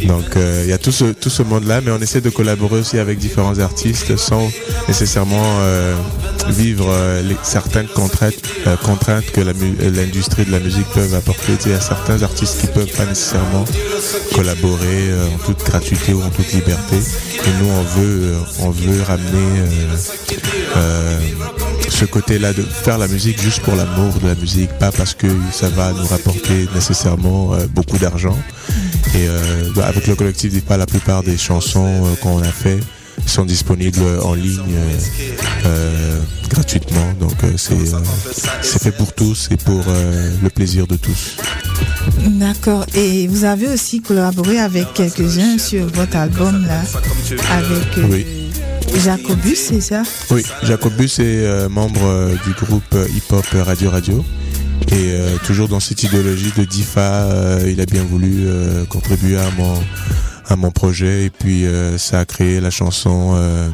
Donc 0.03 0.37
euh, 0.37 0.63
il 0.65 0.71
y 0.71 0.73
a 0.73 0.79
tout 0.79 0.93
ce, 0.93 1.05
tout 1.05 1.31
ce 1.31 1.43
monde-là, 1.43 1.81
mais 1.81 1.91
on 1.91 2.01
essaie 2.01 2.21
de 2.21 2.31
collaborer 2.31 2.81
aussi 2.81 2.99
avec 2.99 3.19
différents 3.19 3.59
artistes 3.59 4.17
sans 4.17 4.51
nécessairement 4.89 5.61
euh, 5.61 5.95
vivre 6.49 6.87
euh, 6.91 7.23
certaines 7.43 7.87
contraintes, 7.87 8.35
contraintes 8.85 9.31
que 9.33 9.41
l'industrie 9.41 10.45
de 10.45 10.53
la 10.53 10.61
musique 10.61 10.87
peut 10.89 11.07
apporter. 11.15 11.53
Il 11.65 11.73
y 11.73 11.75
a 11.75 11.81
certains 11.81 12.23
artistes 12.23 12.61
qui 12.61 12.67
peuvent 12.67 12.93
pas 12.93 13.07
nécessairement 13.07 13.65
collaborer 14.35 15.11
en 15.35 15.39
toute 15.45 15.65
gratuité 15.65 16.13
ou 16.13 16.23
en 16.23 16.31
toute 16.31 16.53
liberté. 16.53 16.97
Et 16.97 17.63
nous, 17.63 17.71
on 17.71 17.83
veut, 17.83 18.35
on 18.61 18.71
veut 18.71 19.03
ramener 19.03 19.63
ce 21.89 22.05
côté-là 22.05 22.53
de 22.53 22.63
faire 22.63 22.99
la 22.99 23.09
musique 23.09 23.41
juste 23.41 23.61
pour 23.61 23.75
l'amour 23.77 24.15
de 24.23 24.29
la 24.29 24.35
musique, 24.35 24.71
pas 24.79 24.93
parce 24.93 25.15
que 25.15 25.29
ça 25.53 25.69
va 25.69 25.93
nous 25.93 26.07
rapporter 26.07 26.69
nécessairement 26.75 27.57
beaucoup 27.75 27.99
d'argent. 27.99 28.37
Et 29.15 29.29
euh, 29.29 29.71
bah, 29.77 29.87
avec 29.87 30.09
le 30.09 30.17
collectif 30.17 30.53
DIFA, 30.53 30.77
la 30.77 30.87
plupart 30.87 31.23
des 31.23 31.37
chansons 31.37 32.05
euh, 32.05 32.15
qu'on 32.21 32.41
a 32.41 32.51
fait 32.51 32.81
sont 33.27 33.45
disponibles 33.45 34.03
en 34.23 34.35
ligne 34.35 34.61
euh, 35.65 36.19
gratuitement. 36.51 37.13
Donc 37.21 37.33
c'est 37.57 38.83
fait 38.83 38.91
pour 38.91 39.13
tous 39.13 39.49
et 39.53 39.57
pour 39.57 39.85
le 40.43 40.49
plaisir 40.51 40.87
de 40.89 40.97
tous. 40.97 41.37
D'accord. 42.27 42.85
Et 42.95 43.29
vous 43.29 43.45
avez 43.45 43.69
aussi 43.69 44.03
collaboré 44.03 44.59
avec 44.59 44.93
quelques-uns 44.95 45.59
sur 45.59 45.87
votre 45.87 46.17
album 46.17 46.67
là, 46.67 46.83
avec 47.53 48.11
Oui. 48.11 48.27
Jacobus, 49.03 49.57
c'est 49.57 49.81
ça? 49.81 50.03
Oui, 50.31 50.43
Jacobus 50.65 51.19
est 51.21 51.69
membre 51.69 52.31
du 52.45 52.53
groupe 52.53 52.97
hip-hop 53.15 53.47
Radio 53.65 53.91
Radio. 53.91 54.25
Et 54.89 55.11
euh, 55.13 55.37
toujours 55.45 55.69
dans 55.69 55.81
cette 55.81 56.03
idéologie 56.03 56.53
de 56.57 56.65
DIFA, 56.65 57.01
euh, 57.01 57.71
il 57.71 57.81
a 57.81 57.87
bien 57.87 58.05
voulu 58.05 58.45
euh, 58.47 58.85
contribuer 58.85 59.37
à 59.39 59.51
mon, 59.59 59.75
à 60.49 60.57
mon 60.57 60.71
projet. 60.71 61.25
Et 61.25 61.31
puis 61.31 61.67
euh, 61.67 61.99
ça 61.99 62.21
a 62.21 62.25
créé 62.25 62.61
la 62.61 62.71
chanson 62.71 63.33
euh, 63.35 63.69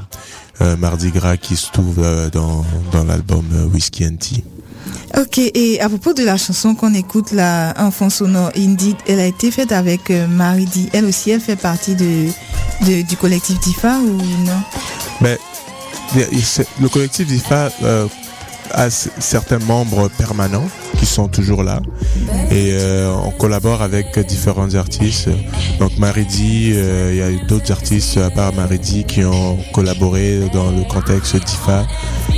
euh, 0.61 0.77
Mardi 0.77 1.11
Gras 1.11 1.37
qui 1.37 1.57
se 1.57 1.71
trouve 1.73 1.99
euh, 1.99 2.31
dans, 2.31 2.65
dans 2.93 3.05
l'album 3.05 3.45
Whiskey 3.73 4.07
and 4.07 4.17
Tea. 4.17 4.45
Ok, 5.19 5.39
et 5.39 5.81
à 5.81 5.89
propos 5.89 6.15
de 6.15 6.23
la 6.23 6.37
chanson 6.37 6.75
qu'on 6.75 6.95
écoute 6.95 7.33
là, 7.33 7.75
en 7.77 7.91
fond 7.91 8.11
sonore, 8.11 8.51
Indeed, 8.57 8.97
elle 9.09 9.19
a 9.21 9.27
été 9.27 9.51
faite 9.51 9.73
avec 9.73 10.11
Marie 10.11 10.67
Di. 10.67 10.89
Elle 10.93 11.05
aussi, 11.05 11.31
elle 11.31 11.41
fait 11.41 11.57
partie 11.57 11.97
de, 11.97 12.27
de- 12.87 13.03
du 13.03 13.17
collectif 13.17 13.59
DIFA 13.61 13.99
ou 13.99 14.17
non? 14.47 15.29
C'est- 16.43 16.67
le 16.81 16.89
collectif 16.89 17.27
DIFA 17.27 17.71
euh, 17.83 18.07
c- 18.91 19.11
certains 19.19 19.59
membres 19.59 20.09
permanents 20.19 20.69
qui 20.99 21.07
sont 21.07 21.29
toujours 21.29 21.63
là 21.63 21.81
et 22.51 22.73
euh, 22.73 23.13
on 23.25 23.31
collabore 23.31 23.81
avec 23.83 24.19
différents 24.27 24.75
artistes. 24.75 25.29
Donc 25.79 25.97
Maridi, 25.99 26.73
euh, 26.75 27.11
il 27.13 27.19
y 27.19 27.23
a 27.23 27.47
d'autres 27.47 27.73
artistes 27.73 28.17
à 28.19 28.31
part 28.31 28.53
Maridi 28.53 29.05
qui 29.05 29.25
ont 29.25 29.57
collaboré 29.73 30.41
dans 30.53 30.71
le 30.71 30.83
contexte 30.85 31.37
DIFA. 31.37 31.87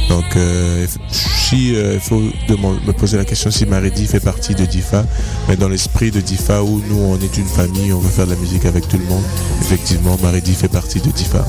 Donc 0.09 0.24
euh, 0.37 0.87
si 1.11 1.74
euh, 1.74 1.95
il 1.95 2.01
faut 2.01 2.20
me 2.20 2.93
poser 2.93 3.16
la 3.16 3.24
question 3.24 3.51
si 3.51 3.66
Maridi 3.66 4.07
fait 4.07 4.20
partie 4.20 4.55
de 4.55 4.64
DIFA, 4.64 5.05
mais 5.49 5.57
dans 5.57 5.68
l'esprit 5.68 6.11
de 6.11 6.20
DIFA 6.20 6.62
où 6.62 6.80
nous 6.89 6.99
on 7.01 7.18
est 7.20 7.37
une 7.37 7.47
famille, 7.47 7.93
on 7.93 7.99
veut 7.99 8.11
faire 8.11 8.26
de 8.26 8.33
la 8.35 8.39
musique 8.41 8.64
avec 8.66 8.87
tout 8.89 8.99
le 8.99 9.05
monde. 9.07 9.22
Effectivement, 9.61 10.16
Maridi 10.22 10.55
fait 10.55 10.68
partie 10.68 11.01
de 11.01 11.11
DIFA. 11.11 11.45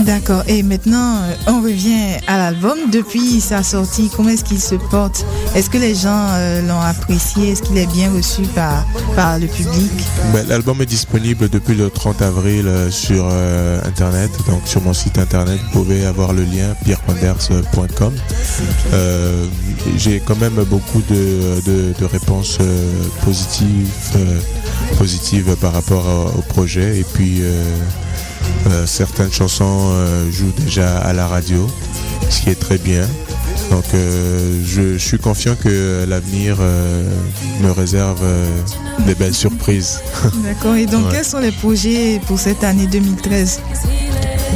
D'accord. 0.00 0.42
Et 0.48 0.62
maintenant, 0.62 1.18
euh, 1.22 1.34
on 1.46 1.62
revient 1.62 2.16
à 2.26 2.36
l'album. 2.38 2.76
Depuis 2.92 3.40
sa 3.40 3.62
sortie, 3.62 4.10
comment 4.14 4.30
est-ce 4.30 4.44
qu'il 4.44 4.60
se 4.60 4.74
porte? 4.74 5.24
Est-ce 5.54 5.70
que 5.70 5.78
les 5.78 5.94
gens 5.94 6.26
euh, 6.32 6.66
l'ont 6.66 6.80
apprécié? 6.80 7.50
Est-ce 7.52 7.62
qu'il 7.62 7.78
est 7.78 7.86
bien 7.86 8.12
reçu 8.12 8.42
par, 8.54 8.84
le 9.38 9.46
public? 9.46 9.90
Ben, 10.32 10.46
L'album 10.48 10.80
est 10.82 10.86
disponible 10.86 11.48
depuis 11.48 11.74
le 11.74 11.90
30 11.90 12.22
avril 12.22 12.66
euh, 12.66 12.90
sur 12.90 13.24
internet, 13.84 14.30
donc 14.48 14.62
sur 14.66 14.82
mon 14.82 14.92
site 14.92 15.18
internet, 15.18 15.58
vous 15.72 15.82
pouvez 15.84 16.04
avoir 16.04 16.32
le 16.32 16.42
lien 16.42 16.74
pierrepanders.com. 16.84 18.12
J'ai 19.96 20.20
quand 20.20 20.38
même 20.40 20.62
beaucoup 20.68 21.02
de, 21.08 21.94
réponses 22.06 22.58
positives, 23.24 23.88
par 25.60 25.72
rapport 25.72 26.06
à- 26.08 26.38
au 26.38 26.42
projet 26.42 26.98
et 27.00 27.04
puis 27.14 27.40
euh, 28.66 28.86
certaines 28.86 29.32
chansons 29.32 29.90
euh, 29.92 30.30
jouent 30.30 30.52
déjà 30.64 30.98
à 30.98 31.12
la 31.12 31.26
radio, 31.26 31.66
ce 32.30 32.42
qui 32.42 32.50
est 32.50 32.58
très 32.60 32.78
bien. 32.78 33.06
Donc 33.70 33.84
euh, 33.94 34.60
je, 34.66 34.94
je 34.94 34.98
suis 34.98 35.18
confiant 35.18 35.54
que 35.54 36.04
l'avenir 36.08 36.56
me 37.62 37.70
réserve 37.70 38.22
des 39.06 39.14
belles 39.14 39.34
surprises. 39.34 40.00
D'accord. 40.44 40.74
Et 40.76 40.86
donc, 40.86 41.06
Ouais. 41.06 41.12
quels 41.16 41.24
sont 41.24 41.38
les 41.40 41.52
projets 41.52 42.20
pour 42.26 42.38
cette 42.38 42.64
année 42.64 42.86
2013 42.86 43.60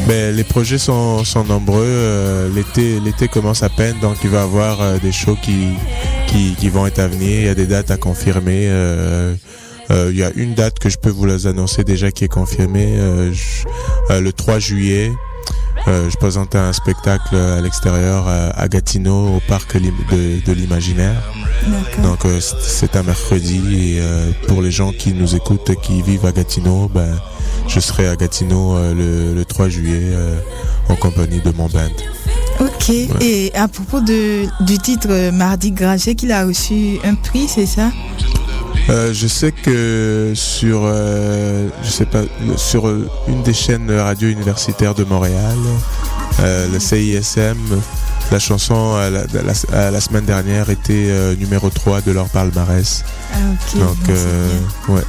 Ben, 0.06 0.34
les 0.34 0.44
projets 0.44 0.78
sont, 0.78 1.24
sont 1.24 1.44
nombreux. 1.44 2.50
L'été, 2.54 3.00
l'été 3.00 3.28
commence 3.28 3.62
à 3.62 3.68
peine, 3.68 3.96
donc 4.00 4.16
il 4.24 4.30
va 4.30 4.40
y 4.40 4.42
avoir 4.42 4.98
des 5.00 5.12
shows 5.12 5.36
qui, 5.40 5.68
qui, 6.26 6.54
qui 6.58 6.68
vont 6.68 6.86
être 6.86 6.98
à 6.98 7.08
venir. 7.08 7.40
Il 7.40 7.44
y 7.46 7.48
a 7.48 7.54
des 7.54 7.66
dates 7.66 7.90
à 7.90 7.96
confirmer. 7.96 8.68
Euh, 9.90 10.08
il 10.12 10.18
y 10.18 10.22
a 10.22 10.30
une 10.34 10.54
date 10.54 10.78
que 10.78 10.88
je 10.88 10.98
peux 10.98 11.10
vous 11.10 11.24
les 11.26 11.46
annoncer 11.46 11.84
déjà 11.84 12.10
qui 12.10 12.24
est 12.24 12.28
confirmée. 12.28 12.96
Euh, 12.98 13.32
je- 13.32 13.66
euh, 14.12 14.20
le 14.20 14.32
3 14.32 14.58
juillet, 14.58 15.12
euh, 15.86 16.10
je 16.10 16.16
présente 16.16 16.54
un 16.54 16.72
spectacle 16.72 17.34
à 17.36 17.60
l'extérieur 17.60 18.26
à, 18.28 18.68
Gatineau, 18.68 19.36
au 19.36 19.40
parc 19.48 19.76
de, 19.76 20.44
de 20.44 20.52
l'imaginaire. 20.52 21.22
Donc 22.02 22.24
euh, 22.26 22.38
c'est- 22.40 22.96
un 22.96 23.02
mercredi 23.02 23.60
et 23.96 24.00
euh, 24.00 24.30
pour 24.46 24.60
les 24.62 24.70
gens 24.70 24.92
qui 24.92 25.12
nous 25.12 25.34
écoutent, 25.34 25.74
qui 25.82 26.02
vivent 26.02 26.26
à 26.26 26.32
Gatineau, 26.32 26.90
ben, 26.94 27.18
je 27.66 27.80
serai 27.80 28.08
à 28.08 28.16
Gatineau 28.16 28.76
euh, 28.76 28.94
le, 28.94 29.34
le 29.34 29.44
3 29.44 29.68
juillet 29.68 30.00
euh, 30.12 30.38
en 30.88 30.96
compagnie 30.96 31.40
de 31.40 31.50
mon 31.52 31.66
band. 31.66 31.88
Ok. 32.60 32.90
Et 33.20 33.52
à 33.54 33.68
propos 33.68 34.00
de, 34.00 34.44
du 34.64 34.78
titre 34.78 35.30
Mardi 35.30 35.70
Gras, 35.72 35.96
je 35.96 36.02
sais 36.04 36.14
qu'il 36.14 36.32
a 36.32 36.44
reçu 36.44 36.98
un 37.04 37.14
prix, 37.14 37.46
c'est 37.48 37.66
ça? 37.66 37.90
Euh, 38.90 39.12
je 39.12 39.26
sais 39.26 39.52
que 39.52 40.32
sur, 40.34 40.80
euh, 40.84 41.68
je 41.82 41.90
sais 41.90 42.06
pas, 42.06 42.22
sur 42.56 42.88
euh, 42.88 43.08
une 43.28 43.42
des 43.42 43.52
chaînes 43.52 43.90
radio 43.90 44.28
universitaires 44.30 44.94
de 44.94 45.04
Montréal, 45.04 45.56
euh, 46.40 46.66
le 46.72 46.78
CISM, 46.80 47.58
la 48.30 48.38
chanson 48.38 48.96
la, 48.96 49.90
la- 49.90 50.00
semaine 50.00 50.24
dernière 50.24 50.70
était 50.70 51.12
numéro 51.38 51.68
3 51.70 52.00
de 52.02 52.12
leur 52.12 52.28
palmarès. 52.28 53.04
Ah. 53.32 53.36
Donc, 53.78 53.96
Bon, 54.86 54.94
ouais, 54.94 55.04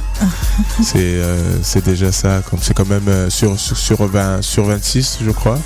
c'est 1.62 1.84
déjà 1.84 2.12
ça. 2.12 2.42
C'est 2.60 2.74
quand 2.74 2.88
même 2.88 3.30
sur 3.30 3.58
sur 3.58 3.76
sur 3.76 4.06
20 4.06 4.42
sur 4.42 4.64
26, 4.64 5.18
je 5.24 5.30
crois. 5.30 5.58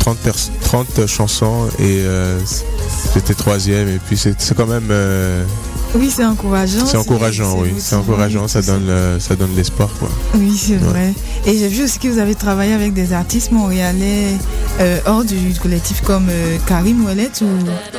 30 0.00 0.18
pers- 0.18 0.50
30 0.62 1.06
chansons 1.06 1.68
et 1.78 2.04
j'étais 3.14 3.34
troisième 3.34 3.88
et 3.88 3.98
puis 3.98 4.16
c'est 4.18 4.34
c'est 4.40 4.54
quand 4.54 4.66
même 4.66 4.90
Oui, 5.96 6.10
c'est 6.14 6.24
encourageant. 6.24 6.84
c'est 6.86 6.96
encourageant, 6.96 7.56
oui, 7.60 7.72
c'est 7.78 7.94
encourageant, 7.94 8.48
ça 8.48 8.60
donne 8.62 8.84
le- 8.86 9.20
ça 9.20 9.36
donne 9.36 9.54
l'espoir 9.54 9.88
quoi. 9.98 10.08
Oui, 10.34 10.56
c'est 10.60 10.72
Ouais. 10.72 10.78
vrai. 10.78 11.14
Et 11.46 11.56
j'ai 11.56 11.68
vu 11.68 11.84
aussi 11.84 12.00
que 12.00 12.08
vous 12.08 12.18
avez 12.18 12.34
travaillé 12.34 12.72
avec 12.74 12.94
des 12.94 13.12
artistes 13.12 13.52
montréalais 13.52 14.32
euh, 14.80 14.98
hors 15.06 15.24
du 15.24 15.54
collectif 15.62 16.00
comme 16.02 16.26
euh, 16.30 16.56
Karim 16.66 17.04
Ouellet 17.04 17.30
ou... 17.42 17.46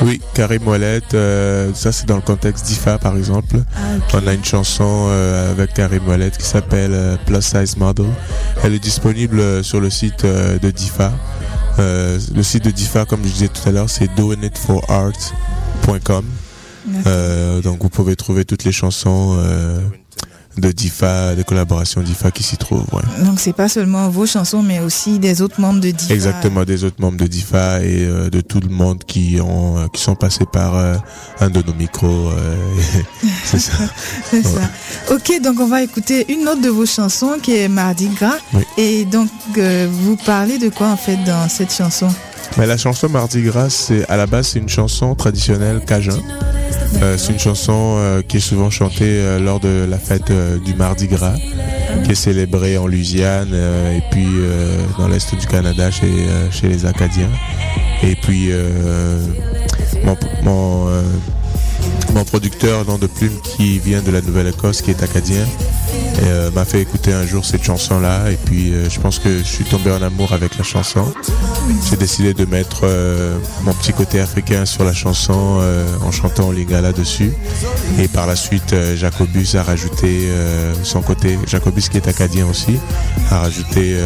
Oui, 0.05 0.19
Karim 0.33 0.67
Ouellet, 0.67 0.99
euh, 1.13 1.71
ça 1.73 1.93
c'est 1.93 2.05
dans 2.05 2.17
le 2.17 2.21
contexte 2.21 2.65
d'IFA 2.65 2.97
par 2.97 3.15
exemple. 3.17 3.61
On 4.13 4.27
a 4.27 4.33
une 4.33 4.43
chanson 4.43 5.07
avec 5.51 5.73
Karim 5.73 6.05
Ouellet 6.07 6.31
qui 6.37 6.45
s'appelle 6.45 7.17
Plus 7.25 7.41
Size 7.41 7.77
Model. 7.77 8.07
Elle 8.63 8.73
est 8.73 8.79
disponible 8.79 9.63
sur 9.63 9.79
le 9.79 9.89
site 9.89 10.25
de 10.25 10.69
DIFA. 10.71 11.13
Le 11.77 12.43
site 12.43 12.65
de 12.65 12.71
DIFA, 12.71 13.05
comme 13.05 13.21
je 13.23 13.29
disais 13.29 13.47
tout 13.47 13.69
à 13.69 13.71
l'heure, 13.71 13.89
c'est 13.89 14.13
doingitforart.com. 14.15 16.25
Euh, 17.07 17.61
donc 17.61 17.81
vous 17.81 17.89
pouvez 17.89 18.15
trouver 18.15 18.45
toutes 18.45 18.63
les 18.63 18.71
chansons 18.71 19.35
euh, 19.39 19.79
de 20.57 20.71
DIFA, 20.71 21.35
des 21.35 21.43
collaborations 21.43 22.01
DIFA 22.01 22.31
qui 22.31 22.41
s'y 22.41 22.55
trouvent. 22.55 22.85
ouais. 22.93 23.25
Donc 23.25 23.39
c'est 23.41 23.51
pas 23.53 23.67
seulement 23.67 24.07
vos 24.09 24.25
chansons, 24.25 24.63
mais 24.63 24.79
aussi 24.79 25.19
des 25.19 25.41
autres 25.41 25.59
membres 25.59 25.81
de 25.81 25.91
Diva. 25.91 26.13
Exactement, 26.13 26.63
des 26.63 26.85
autres 26.85 27.01
membres 27.01 27.17
de 27.17 27.27
DIFA 27.27 27.81
et 27.83 28.05
euh, 28.05 28.29
de 28.29 28.39
tout 28.39 28.61
le 28.61 28.69
monde 28.69 29.03
qui 29.05 29.39
ont 29.41 29.89
qui 29.89 30.01
sont 30.01 30.15
passés 30.15 30.45
par 30.51 30.75
euh, 30.77 30.95
un 31.41 31.49
de 31.49 31.61
nos 31.61 31.73
micros. 31.73 32.29
euh, 32.29 32.55
c'est 33.43 33.59
ça. 33.59 33.73
C'est 34.31 34.43
ça. 34.43 34.61
Ok, 35.11 35.41
donc 35.43 35.59
on 35.59 35.67
va 35.67 35.83
écouter 35.83 36.25
une 36.31 36.47
autre 36.47 36.61
de 36.61 36.69
vos 36.69 36.85
chansons 36.85 37.33
qui 37.41 37.55
est 37.57 37.67
Mardi 37.67 38.07
Gras. 38.07 38.37
Oui. 38.53 38.63
Et 38.77 39.03
donc 39.05 39.29
vous 39.57 40.15
parlez 40.25 40.57
de 40.57 40.69
quoi 40.69 40.87
en 40.87 40.97
fait 40.97 41.17
dans 41.25 41.49
cette 41.49 41.73
chanson? 41.73 42.07
Mais 42.57 42.65
la 42.65 42.77
chanson 42.77 43.09
Mardi 43.09 43.41
Gras, 43.41 43.69
c'est 43.69 44.07
à 44.09 44.15
la 44.15 44.25
base 44.25 44.47
c'est 44.49 44.59
une 44.59 44.69
chanson 44.69 45.15
traditionnelle 45.15 45.81
cajun. 45.85 46.17
Euh, 47.01 47.17
c'est 47.17 47.33
une 47.33 47.39
chanson 47.39 47.95
euh, 47.97 48.21
qui 48.21 48.37
est 48.37 48.41
souvent 48.41 48.69
chantée 48.69 49.19
euh, 49.19 49.39
lors 49.39 49.59
de 49.59 49.85
la 49.89 49.97
fête 49.97 50.31
du 50.63 50.73
Mardi 50.75 51.07
Gras, 51.07 51.35
qui 52.03 52.11
est 52.11 52.15
célébrée 52.15 52.77
en 52.77 52.87
Louisiane 52.87 53.53
et 53.53 54.01
puis 54.11 54.27
dans 54.97 55.07
l'est 55.07 55.35
du 55.35 55.45
Canada 55.47 55.89
chez, 55.91 56.67
les 56.67 56.85
Acadiens. 56.85 57.29
Et 58.03 58.15
puis 58.15 58.51
mon, 60.43 60.87
mon 62.15 62.23
producteur 62.23 62.85
Nom 62.85 62.97
de 62.97 63.07
Plume 63.07 63.37
qui 63.43 63.77
vient 63.77 64.01
de 64.01 64.09
la 64.09 64.21
Nouvelle-Écosse, 64.21 64.81
qui 64.81 64.89
est 64.89 65.03
acadien, 65.03 65.45
euh, 66.23 66.49
m'a 66.51 66.63
fait 66.63 66.81
écouter 66.81 67.11
un 67.11 67.25
jour 67.25 67.43
cette 67.43 67.63
chanson-là. 67.63 68.31
Et 68.31 68.37
puis 68.37 68.71
euh, 68.71 68.89
je 68.89 69.01
pense 69.01 69.19
que 69.19 69.39
je 69.39 69.43
suis 69.43 69.65
tombé 69.65 69.91
en 69.91 70.01
amour 70.01 70.31
avec 70.31 70.57
la 70.57 70.63
chanson. 70.63 71.13
J'ai 71.89 71.97
décidé 71.97 72.33
de 72.33 72.45
mettre 72.45 72.81
euh, 72.83 73.37
mon 73.63 73.73
petit 73.73 73.91
côté 73.91 74.21
africain 74.21 74.65
sur 74.65 74.85
la 74.85 74.93
chanson 74.93 75.61
en 76.01 76.11
chantant 76.11 76.51
Lingala 76.51 76.93
dessus. 76.93 77.33
Et 77.99 78.07
par 78.07 78.27
la 78.27 78.37
suite, 78.37 78.73
Jacobus 78.95 79.55
a 79.55 79.63
rajouté 79.63 80.29
son 80.83 81.01
côté, 81.01 81.37
Jacobus 81.45 81.89
qui 81.89 81.97
est 81.97 82.07
acadien 82.07 82.47
aussi, 82.47 82.79
a 83.29 83.39
rajouté 83.39 83.97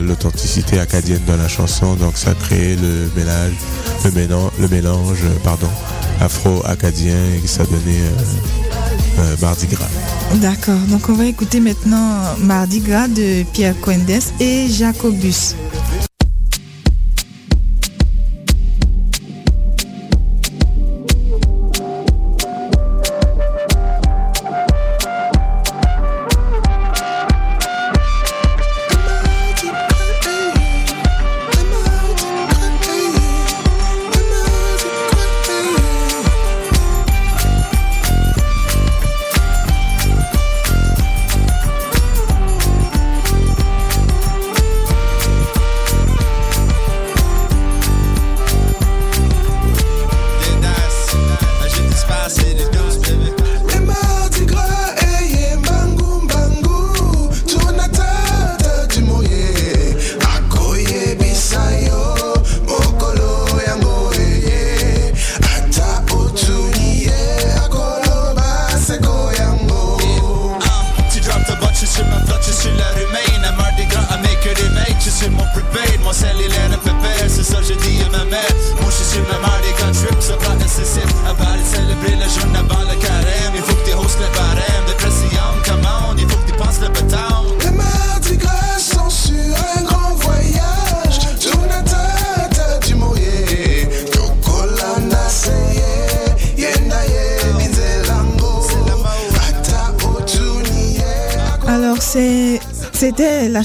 l'authenticité 0.00 0.78
acadienne 0.78 1.22
dans 1.26 1.36
la 1.36 1.48
chanson. 1.48 1.94
Donc 1.94 2.16
ça 2.16 2.30
a 2.30 2.34
créé 2.34 2.76
le 2.76 3.10
mélange, 3.16 3.52
le 4.04 4.10
mélange, 4.12 4.50
le 4.60 4.68
mélange 4.68 5.24
pardon, 5.42 5.68
afro-acadien 6.22 7.16
et 7.42 7.46
ça 7.46 7.62
a 7.62 7.66
donné 7.66 7.98
euh, 7.98 9.18
euh, 9.18 9.36
Mardi 9.40 9.66
Gras. 9.66 9.88
D'accord, 10.36 10.78
donc 10.88 11.08
on 11.08 11.14
va 11.14 11.26
écouter 11.26 11.60
maintenant 11.60 12.20
Mardi 12.38 12.80
Gras 12.80 13.08
de 13.08 13.42
Pierre 13.52 13.78
Coendes 13.80 14.22
et 14.40 14.68
Jacobus. 14.68 15.54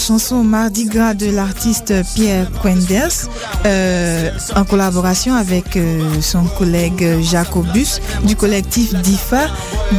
Chanson 0.08 0.44
Mardi 0.44 0.86
Gras 0.86 1.14
de 1.16 1.30
l'artiste 1.30 1.94
Pierre 2.16 2.50
Quenders 2.62 3.28
euh, 3.66 4.30
en 4.56 4.64
collaboration 4.64 5.36
avec 5.36 5.76
euh, 5.76 6.22
son 6.22 6.46
collègue 6.46 7.22
Jacobus 7.22 8.00
du 8.24 8.38
collectif 8.38 8.94
DIFA. 8.94 9.48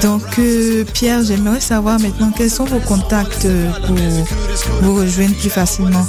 Donc 0.00 0.22
euh, 0.38 0.86
Pierre, 0.94 1.22
j'aimerais 1.22 1.60
savoir 1.60 2.00
maintenant 2.00 2.32
quels 2.34 2.48
sont 2.48 2.64
vos 2.64 2.78
contacts 2.78 3.46
pour 3.86 3.96
vous 4.80 4.94
rejoindre 4.94 5.34
plus 5.34 5.50
facilement. 5.50 6.06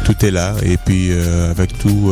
tout 0.05 0.25
est 0.25 0.31
là. 0.31 0.53
Et 0.63 0.77
puis 0.77 1.11
avec 1.49 1.77
tous 1.77 2.11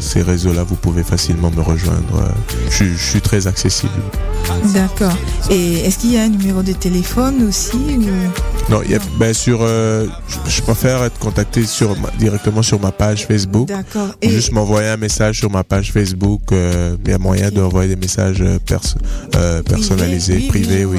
ces 0.00 0.22
réseaux-là, 0.22 0.62
vous 0.62 0.74
pouvez 0.76 1.02
facilement 1.02 1.50
me 1.50 1.60
rejoindre. 1.60 2.30
Je, 2.70 2.84
suis- 2.96 3.20
très 3.20 3.46
accessible. 3.46 3.92
D'accord. 4.72 5.16
Et 5.50 5.80
est-ce 5.80 5.98
qu'il 5.98 6.12
y 6.12 6.18
a 6.18 6.22
un 6.22 6.28
numéro 6.28 6.62
de 6.62 6.72
téléphone 6.72 7.46
aussi 7.48 7.78
Non, 8.68 8.82
y 8.82 8.94
a, 8.96 8.98
ben, 9.18 9.32
sur, 9.32 9.60
euh, 9.62 10.06
je, 10.28 10.50
je 10.50 10.62
préfère 10.62 11.04
être 11.04 11.18
contacté 11.20 11.64
sur 11.64 11.96
ma- 12.00 12.10
directement 12.18 12.62
sur 12.62 12.80
ma 12.80 12.90
page 12.90 13.24
Facebook. 13.26 13.68
D'accord. 13.68 14.08
Ou 14.24 14.28
Juste 14.28 14.50
m'envoyer 14.50 14.88
un 14.88 14.96
message 14.96 15.38
sur 15.38 15.50
ma 15.50 15.62
page 15.62 15.92
Facebook. 15.92 16.40
euh, 16.50 16.96
Il 17.04 17.10
y 17.12 17.14
a 17.14 17.18
moyen 17.18 17.50
d'envoyer 17.50 17.90
des 17.94 18.00
messages 18.00 18.38
euh, 18.42 18.58
perso- 18.58 18.98
euh, 19.36 19.62
personnalisés, 19.62 20.48
privés, 20.48 20.84
oui, 20.84 20.98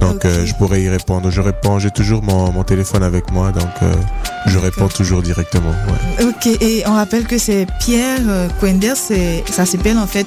Donc 0.00 0.24
euh, 0.24 0.44
je 0.44 0.54
pourrais 0.56 0.82
y 0.82 0.88
répondre. 0.88 1.30
Je 1.30 1.40
réponds, 1.40 1.78
j'ai 1.78 1.92
toujours 1.92 2.22
mon, 2.24 2.50
mon 2.50 2.64
téléphone 2.64 3.04
avec 3.04 3.30
moi, 3.30 3.52
donc 3.52 3.70
euh, 3.82 3.92
je 4.46 4.58
réponds 4.58 4.88
toujours 4.88 5.22
directement. 5.22 5.70
ouais. 6.18 6.24
Ok, 6.26 6.46
et 6.60 6.82
on 6.86 6.92
rappelle 6.94 7.24
que 7.26 7.38
c'est 7.38 7.66
Pierre 7.80 8.18
Quenders, 8.60 8.96
c'est- 8.96 9.44
ça 9.50 9.64
s'appelle 9.64 9.96
en 9.98 10.06
fait 10.08 10.26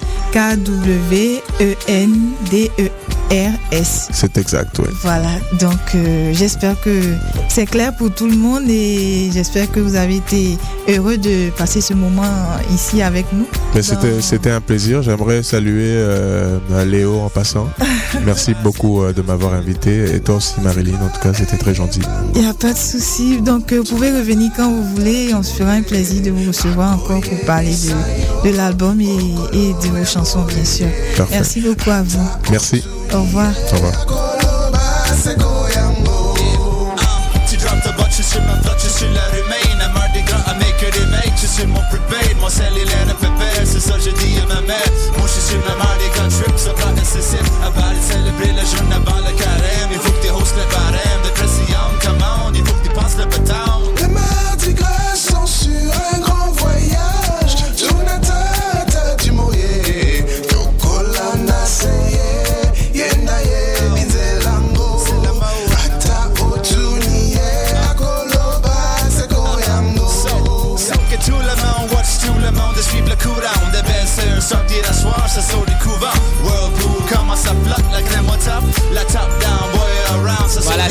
K-W-E-N-D-E-R-S. 3.29 4.09
C'est 4.11 4.37
exact, 4.37 4.79
oui. 4.79 4.87
Voilà, 5.01 5.29
donc 5.59 5.79
euh, 5.95 6.33
j'espère 6.33 6.79
que 6.81 7.01
c'est 7.47 7.65
clair 7.65 7.95
pour 7.95 8.11
tout 8.11 8.27
le 8.27 8.35
monde 8.35 8.63
et 8.67 9.29
j'espère 9.33 9.71
que 9.71 9.79
vous 9.79 9.95
avez 9.95 10.17
été 10.17 10.57
heureux 10.87 11.17
de 11.17 11.49
passer 11.51 11.81
ce 11.81 11.93
moment 11.93 12.23
ici 12.73 13.01
avec 13.01 13.25
nous. 13.33 13.45
Mais 13.75 13.81
c'était 13.81 14.21
c'était 14.21 14.51
un 14.51 14.61
plaisir. 14.61 15.01
J'aimerais 15.01 15.43
saluer 15.43 15.91
euh, 15.91 16.59
Léo 16.85 17.19
en 17.19 17.29
passant. 17.29 17.67
Merci 18.25 18.55
beaucoup 18.63 19.03
euh, 19.03 19.13
de 19.13 19.21
m'avoir 19.21 19.53
invité 19.53 20.15
et 20.15 20.19
toi 20.19 20.35
aussi 20.35 20.59
Marilyn. 20.61 20.95
En 21.01 21.09
tout 21.09 21.21
cas, 21.21 21.33
c'était 21.33 21.57
très 21.57 21.75
gentil. 21.75 22.01
Il 22.35 22.41
n'y 22.41 22.47
a 22.47 22.53
pas 22.53 22.73
de 22.73 22.77
souci, 22.77 23.41
donc 23.41 23.71
vous 23.73 23.83
pouvez 23.83 24.11
revenir 24.11 24.51
quand 24.55 24.69
vous 24.71 24.83
voulez, 24.95 25.33
on 25.33 25.43
se 25.43 25.53
fera 25.53 25.71
un 25.71 25.83
plaisir 25.83 26.21
de 26.21 26.31
vous 26.31 26.47
recevoir 26.47 26.93
encore 26.95 27.21
pour 27.21 27.39
parler 27.45 27.73
de, 27.73 28.49
de 28.49 28.55
l'album 28.55 28.99
et, 29.01 29.05
et 29.53 29.73
de 29.73 29.87
vos 29.97 30.05
chansons 30.05 30.43
bien 30.43 30.65
sûr. 30.65 30.87
Parfait. 31.15 31.35
Merci 31.35 31.61
beaucoup 31.61 31.91
à 31.91 32.01
vous. 32.01 32.27
Merci. 32.51 32.83
Au 33.11 33.21
revoir. 33.21 33.51
Au 33.71 33.75
revoir. 33.75 33.93
Tu 37.49 37.57
droppes 37.57 37.81
ta 37.83 37.91
botte, 37.93 38.11
je 38.15 38.21
suis 38.21 38.39
ma 38.41 38.61
flotte, 38.61 38.79
je 38.83 38.89
suis 38.89 39.07
la 39.13 39.25
remain 39.25 39.59
À 40.45 40.53
Je 41.41 41.47
suis 41.47 41.65
mon 41.67 41.79
prepaid, 41.89 42.37
mon 42.41 42.49
cellulaire 42.49 43.07
est 43.09 43.13
pépère 43.13 43.63
C'est 43.63 43.79
ça 43.79 43.93
que 43.93 44.01
je 44.01 44.09
dis 44.09 44.37
à 44.39 44.45
ma 44.45 44.59
mère 44.61 44.91
Moi 45.17 45.25
je 45.25 45.39
suis 45.39 45.57
ma 45.57 45.75
Mardi 45.75 46.09
Gras 46.13 46.27
trip 46.27 46.57
Ça 46.57 46.73
va 46.73 46.91
nécessite 46.91 47.39
à 47.63 47.71
part 47.71 47.91
de 47.91 48.01
célébrer 48.01 48.51
la 48.51 48.65
journée 48.65 48.95
avant 48.95 49.19
le 49.19 49.31
carême 49.37 49.89
Il 49.89 49.99
faut 49.99 50.11
que 50.11 50.21
tu 50.21 50.31
hostes 50.31 50.55
le 50.57 50.69
barème 50.69 51.21
De 51.23 51.29
pression, 51.29 51.79
come 52.01 52.17
on 52.21 52.53
Il 52.53 52.65
faut 52.67 52.73
que 52.73 52.89
tu 52.89 52.93
passes 52.93 53.15
le 53.17 53.68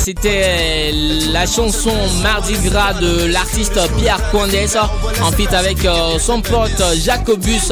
c'était 0.09 0.90
la 1.32 1.44
chanson 1.44 1.92
Mardi 2.22 2.54
Gras 2.64 2.94
de 2.94 3.26
l'artiste 3.26 3.78
Pierre 3.98 4.30
Condes 4.30 4.54
en 5.22 5.30
feat 5.32 5.52
avec 5.52 5.84
euh, 5.84 6.18
son 6.18 6.40
pote 6.40 6.82
Jacobus 7.04 7.70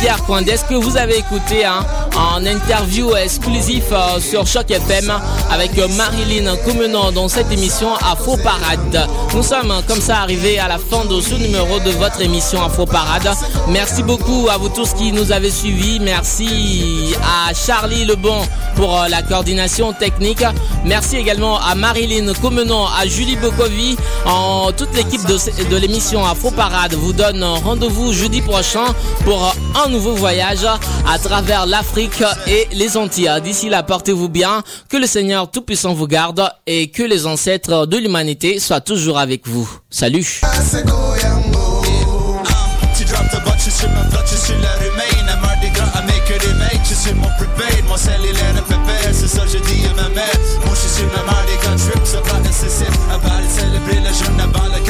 Pierre 0.00 0.24
Condes 0.24 0.46
que 0.66 0.76
vous 0.76 0.96
avez 0.96 1.18
écouté 1.18 1.66
hein, 1.66 1.84
en 2.16 2.46
interview 2.46 3.14
exclusif 3.16 3.84
euh, 3.92 4.18
sur 4.18 4.46
Choc 4.46 4.70
FM 4.70 5.12
avec 5.50 5.78
euh, 5.78 5.86
Marilyn 5.96 6.56
Comenon 6.64 7.12
dans 7.12 7.28
cette 7.28 7.50
émission 7.52 7.94
Afro 7.96 8.36
Parade. 8.36 9.08
Nous 9.34 9.42
sommes 9.42 9.70
euh, 9.70 9.80
comme 9.86 10.00
ça 10.00 10.18
arrivés 10.18 10.58
à 10.58 10.68
la 10.68 10.78
fin 10.78 11.04
de 11.04 11.20
ce 11.20 11.34
numéro 11.34 11.78
de 11.80 11.90
votre 11.90 12.20
émission 12.20 12.62
Afro 12.62 12.86
Parade. 12.86 13.28
Merci 13.68 14.02
beaucoup 14.02 14.48
à 14.50 14.56
vous 14.56 14.68
tous 14.68 14.94
qui 14.94 15.12
nous 15.12 15.32
avez 15.32 15.50
suivis. 15.50 16.00
Merci 16.00 17.14
à 17.22 17.52
Charlie 17.54 18.04
Lebon 18.04 18.40
pour 18.76 19.00
euh, 19.00 19.08
la 19.08 19.22
coordination 19.22 19.92
technique. 19.92 20.44
Merci 20.84 21.16
également 21.16 21.60
à 21.60 21.73
Marilyn 21.74 22.32
Comenon, 22.34 22.86
à 22.86 23.06
Julie 23.06 23.36
Bokovi, 23.36 23.96
en 24.26 24.72
toute 24.72 24.94
l'équipe 24.94 25.24
de, 25.26 25.36
de 25.70 25.76
l'émission 25.76 26.24
Afro 26.24 26.50
Parade 26.50 26.94
vous 26.94 27.12
donne 27.12 27.42
rendez-vous 27.42 28.12
jeudi 28.12 28.40
prochain 28.40 28.84
pour 29.24 29.54
un 29.84 29.88
nouveau 29.88 30.14
voyage 30.14 30.66
à 31.08 31.18
travers 31.18 31.66
l'Afrique 31.66 32.22
et 32.46 32.68
les 32.72 32.96
Antilles. 32.96 33.30
D'ici 33.42 33.68
là, 33.68 33.82
portez-vous 33.82 34.28
bien, 34.28 34.62
que 34.88 34.96
le 34.96 35.06
Seigneur 35.06 35.50
Tout-Puissant 35.50 35.94
vous 35.94 36.06
garde 36.06 36.50
et 36.66 36.88
que 36.88 37.02
les 37.02 37.26
ancêtres 37.26 37.86
de 37.86 37.96
l'humanité 37.96 38.58
soient 38.58 38.80
toujours 38.80 39.18
avec 39.18 39.46
vous. 39.46 39.68
Salut. 39.90 40.40
Est 50.96 51.06
ma 51.06 51.22
mère 51.24 51.53
Gras 51.84 51.92
trip 51.92 52.06
Ça 52.06 52.20
va 52.20 52.40
nécessite 52.40 52.88
à 53.10 53.18
part 53.18 53.40
de 53.40 53.48
célébrer 53.48 54.00
la 54.00 54.12
journée 54.12 54.42
avant 54.42 54.66
le 54.66 54.84